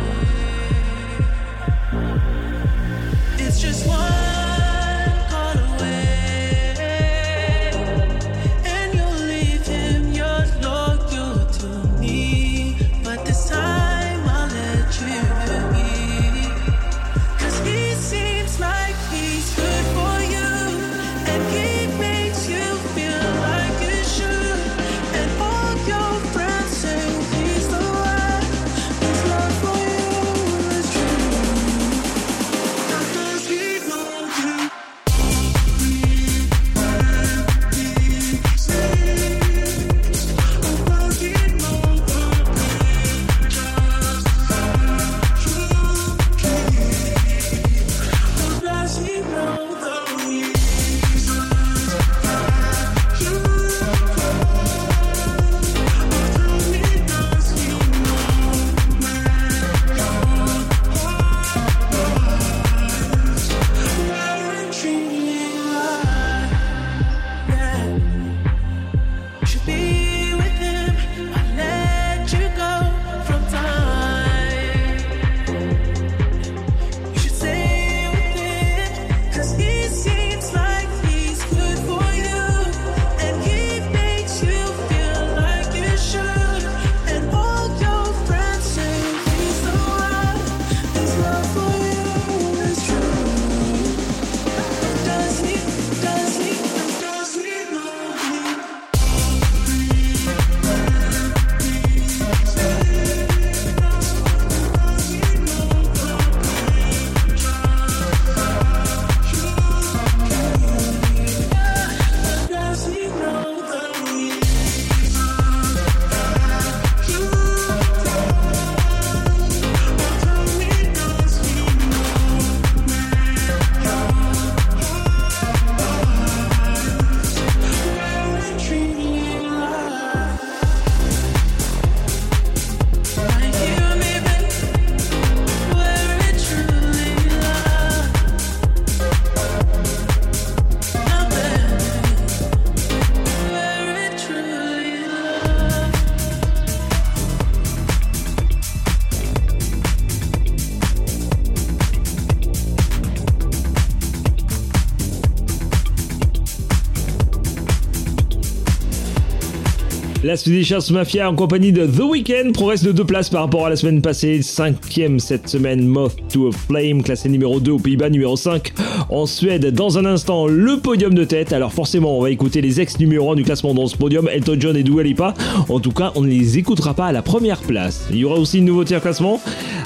La 160.34 160.38
Swedish 160.38 160.72
House 160.72 160.90
Mafia 160.90 161.30
en 161.30 161.36
compagnie 161.36 161.72
de 161.72 161.86
The 161.86 162.00
Weeknd 162.00 162.54
progresse 162.54 162.82
de 162.82 162.92
deux 162.92 163.04
places 163.04 163.30
par 163.30 163.42
rapport 163.42 163.68
à 163.68 163.70
la 163.70 163.76
semaine 163.76 164.02
passée. 164.02 164.42
Cinquième 164.42 165.20
cette 165.20 165.48
semaine, 165.48 165.86
Moth 165.86 166.16
to 166.28 166.48
a 166.48 166.52
Flame, 166.52 167.04
classé 167.04 167.30
numéro 167.30 167.60
2 167.60 167.74
aux 167.74 167.78
Pays-Bas, 167.78 168.10
numéro 168.10 168.36
5 168.36 168.74
en 169.12 169.28
Suède. 169.28 169.72
Dans 169.76 170.00
un 170.00 170.06
instant, 170.06 170.48
le 170.48 170.78
podium 170.78 171.14
de 171.14 171.24
tête. 171.24 171.54
Alors 171.54 171.72
forcément, 171.72 172.18
on 172.18 172.22
va 172.24 172.32
écouter 172.32 172.62
les 172.62 172.82
ex 172.82 172.98
numéro 172.98 173.32
1 173.32 173.36
du 173.36 173.44
classement 173.44 173.76
dans 173.76 173.86
ce 173.86 173.96
podium, 173.96 174.28
Elton 174.28 174.58
John 174.60 174.76
et 174.76 174.82
Dua 174.82 175.04
Lipa. 175.04 175.36
En 175.70 175.80
tout 175.80 175.92
cas, 175.92 176.12
on 176.16 176.22
ne 176.22 176.30
les 176.30 176.58
écoutera 176.58 176.96
pas 176.96 177.06
à 177.06 177.12
la 177.12 177.22
première 177.22 177.62
place. 177.62 178.08
Il 178.10 178.18
y 178.18 178.26
aura 178.26 178.40
aussi 178.40 178.58
une 178.58 178.66
nouveauté 178.66 178.96
à 178.96 179.02
classement 179.02 179.40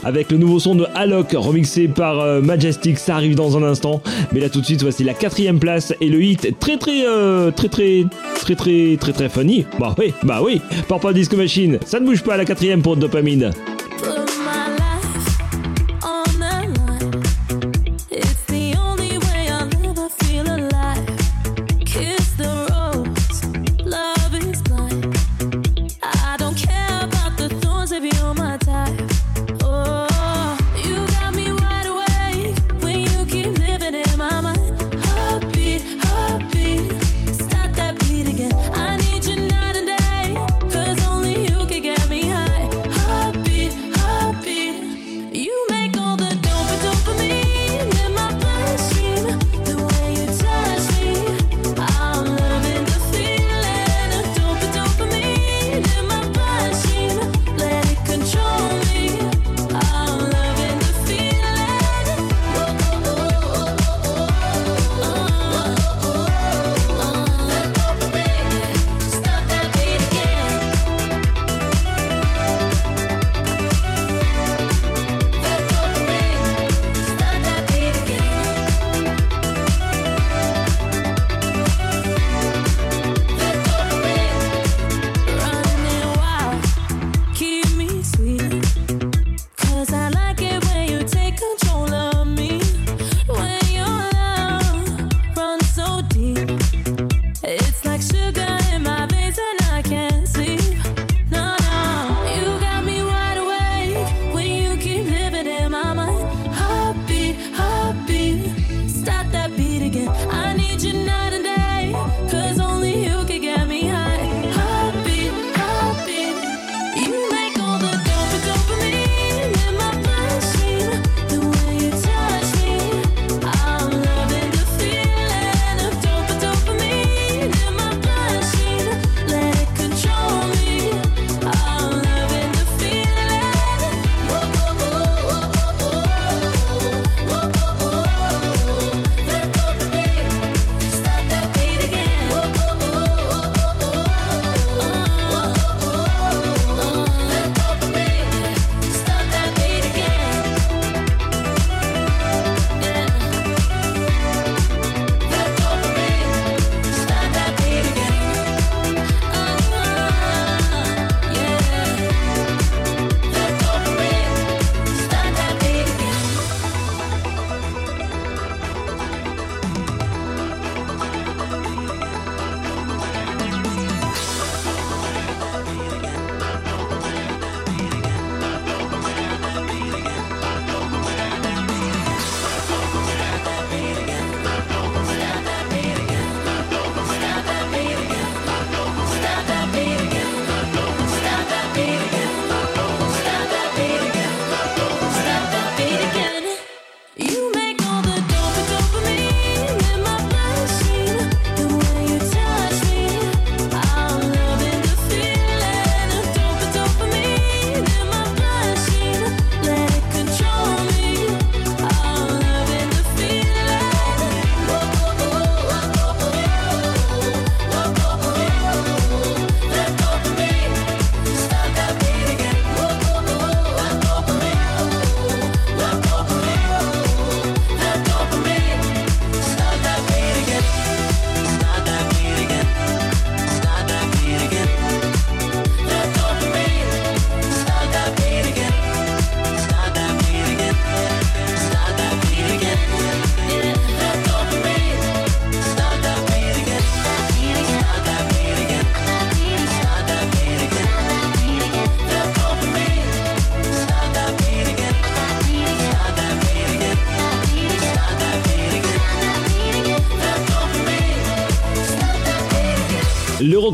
avec 0.04 0.32
le 0.32 0.38
nouveau 0.38 0.60
son 0.60 0.76
de 0.76 0.86
Alok 0.96 1.34
remixé 1.34 1.88
par 1.88 2.20
euh, 2.20 2.42
Majestic. 2.42 2.98
Ça 2.98 3.16
arrive 3.16 3.36
dans 3.36 3.58
un 3.58 3.64
instant. 3.64 4.02
Mais 4.32 4.40
là 4.40 4.50
tout 4.50 4.62
de 4.62 4.66
suite, 4.66 4.82
voici 4.82 5.04
la 5.04 5.14
quatrième 5.14 5.60
place 5.60 5.94
et 6.02 6.10
le 6.10 6.22
hit 6.22 6.60
très 6.60 6.78
très 6.78 7.06
euh, 7.06 7.52
très 7.52 7.70
très 7.70 8.06
très 8.36 8.56
très 8.56 8.98
très 8.98 9.14
très 9.14 9.30
funny. 9.30 9.66
Bah 9.80 9.96
oui, 9.98 10.14
bah 10.24 10.42
oui. 10.44 10.62
Purple 10.88 11.14
Disco 11.14 11.36
Machine, 11.38 11.80
ça 11.86 12.00
ne 12.00 12.06
bouge 12.06 12.24
pas 12.24 12.36
à 12.36 12.38
la 12.38 12.46
quatrième 12.46 12.82
pour 12.82 12.98
Dopamine. 12.98 13.52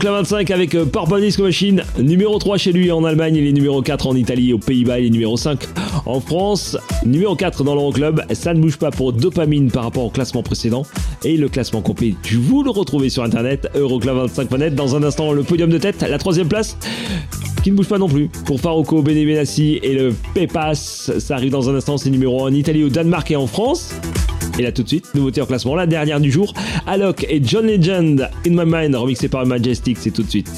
la 0.03 0.11
25 0.11 0.51
avec 0.51 0.75
euh, 0.75 0.85
Purple 0.85 1.21
Machine, 1.41 1.83
numéro 1.97 2.37
3 2.37 2.57
chez 2.57 2.73
lui 2.73 2.91
en 2.91 3.05
Allemagne, 3.05 3.35
il 3.35 3.47
est 3.47 3.53
numéro 3.53 3.81
4 3.81 4.07
en 4.07 4.15
Italie, 4.15 4.51
aux 4.51 4.57
Pays-Bas, 4.57 4.99
il 4.99 5.05
est 5.05 5.09
numéro 5.09 5.37
5 5.37 5.59
en 6.05 6.19
France, 6.19 6.77
numéro 7.05 7.35
4 7.35 7.63
dans 7.63 7.73
l'Euroclub, 7.73 8.21
ça 8.33 8.53
ne 8.53 8.59
bouge 8.59 8.77
pas 8.77 8.91
pour 8.91 9.13
dopamine 9.13 9.71
par 9.71 9.83
rapport 9.83 10.03
au 10.03 10.09
classement 10.09 10.43
précédent 10.43 10.85
et 11.23 11.37
le 11.37 11.47
classement 11.47 11.81
complet, 11.81 12.15
tu 12.21 12.35
vous 12.35 12.63
le 12.63 12.71
retrouvez 12.71 13.09
sur 13.09 13.23
internet, 13.23 13.69
Euroclub25.net, 13.75 14.75
dans 14.75 14.95
un 14.95 15.03
instant 15.03 15.31
le 15.31 15.43
podium 15.43 15.69
de 15.69 15.77
tête, 15.77 16.01
la 16.01 16.17
troisième 16.17 16.49
place 16.49 16.77
qui 17.63 17.71
ne 17.71 17.77
bouge 17.77 17.87
pas 17.87 17.97
non 17.97 18.09
plus. 18.09 18.27
Pour 18.45 18.59
Faroco, 18.59 19.01
Benny 19.01 19.25
Benassi 19.25 19.79
et 19.81 19.93
le 19.93 20.13
Pepas, 20.33 20.75
ça 20.75 21.35
arrive 21.35 21.51
dans 21.51 21.69
un 21.69 21.75
instant, 21.75 21.97
c'est 21.97 22.09
numéro 22.09 22.45
1 22.45 22.49
en 22.49 22.53
Italie, 22.53 22.83
au 22.83 22.89
Danemark 22.89 23.31
et 23.31 23.37
en 23.37 23.47
France. 23.47 23.93
Et 24.57 24.61
là 24.61 24.71
tout 24.71 24.83
de 24.83 24.87
suite, 24.87 25.13
nouveauté 25.15 25.41
en 25.41 25.45
classement, 25.45 25.75
la 25.75 25.87
dernière 25.87 26.19
du 26.19 26.31
jour, 26.31 26.53
Alok 26.85 27.25
et 27.29 27.41
John 27.43 27.65
Legend, 27.65 28.29
In 28.45 28.51
My 28.51 28.65
Mind, 28.65 28.95
remixé 28.95 29.27
par 29.27 29.45
Majestic, 29.45 29.97
c'est 29.99 30.11
tout 30.11 30.23
de 30.23 30.29
suite. 30.29 30.49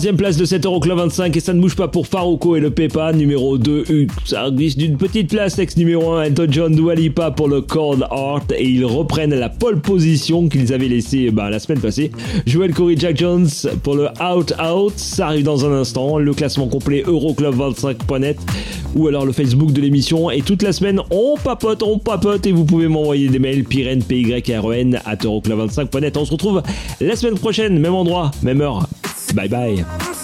Troisième 0.00 0.16
place 0.16 0.38
de 0.38 0.46
cet 0.46 0.64
Euroclub 0.64 0.96
25 0.96 1.36
et 1.36 1.40
ça 1.40 1.52
ne 1.52 1.60
bouge 1.60 1.76
pas 1.76 1.86
pour 1.86 2.06
Farouko 2.06 2.56
et 2.56 2.60
le 2.60 2.70
Pepa 2.70 3.12
numéro 3.12 3.58
2. 3.58 3.84
U. 3.90 4.08
Ça 4.24 4.50
glisse 4.50 4.74
d'une 4.74 4.96
petite 4.96 5.28
place, 5.28 5.58
ex 5.58 5.76
numéro 5.76 6.12
1, 6.14 6.22
Elton 6.22 6.46
John 6.48 6.74
Dua 6.74 6.94
Lipa 6.94 7.30
pour 7.32 7.48
le 7.48 7.60
Cold 7.60 8.06
Heart 8.10 8.50
et 8.52 8.66
ils 8.66 8.86
reprennent 8.86 9.34
la 9.34 9.50
pole 9.50 9.78
position 9.82 10.48
qu'ils 10.48 10.72
avaient 10.72 10.88
laissée 10.88 11.30
bah, 11.30 11.50
la 11.50 11.58
semaine 11.58 11.80
passée. 11.80 12.12
Joel 12.46 12.72
Corey 12.72 12.94
Jack 12.96 13.18
Jones 13.18 13.46
pour 13.82 13.94
le 13.94 14.06
Out 14.24 14.54
Out, 14.58 14.94
ça 14.96 15.26
arrive 15.26 15.44
dans 15.44 15.66
un 15.66 15.72
instant. 15.72 16.16
Le 16.16 16.32
classement 16.32 16.68
complet 16.68 17.04
Euroclub25.net 17.06 18.38
ou 18.96 19.06
alors 19.06 19.26
le 19.26 19.32
Facebook 19.32 19.70
de 19.70 19.82
l'émission 19.82 20.30
et 20.30 20.40
toute 20.40 20.62
la 20.62 20.72
semaine 20.72 21.02
on 21.10 21.36
papote, 21.36 21.82
on 21.82 21.98
papote 21.98 22.46
et 22.46 22.52
vous 22.52 22.64
pouvez 22.64 22.88
m'envoyer 22.88 23.28
des 23.28 23.38
mails 23.38 23.64
pyren 23.64 24.02
p 24.02 24.22
y 24.22 24.32
r 24.32 24.66
e 24.66 24.74
n 24.76 24.98
at 25.04 25.16
euroclub25.net. 25.16 26.16
On 26.16 26.24
se 26.24 26.32
retrouve 26.32 26.62
la 27.02 27.16
semaine 27.16 27.38
prochaine, 27.38 27.78
même 27.78 27.94
endroit, 27.94 28.30
même 28.42 28.62
heure. 28.62 28.88
Bye 29.34 29.48
bye. 29.48 30.16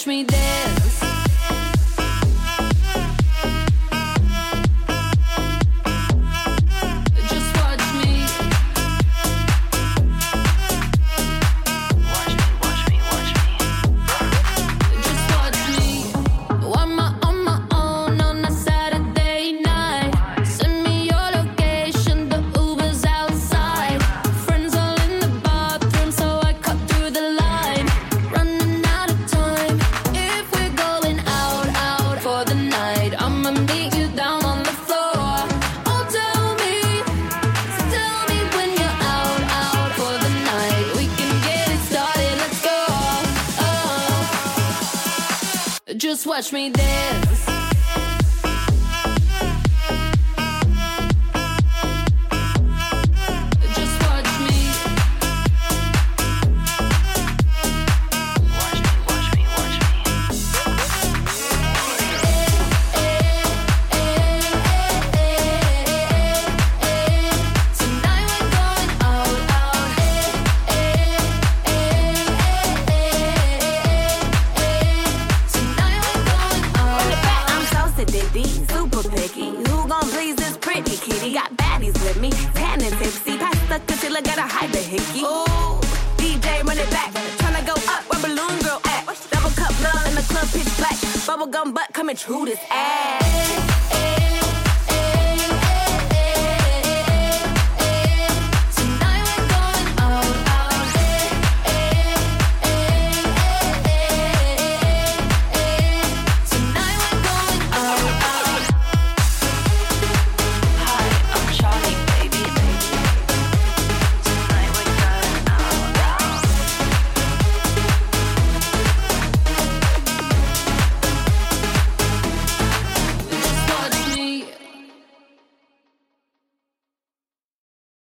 Just 0.00 0.06
watch 0.06 0.16
me 0.16 0.29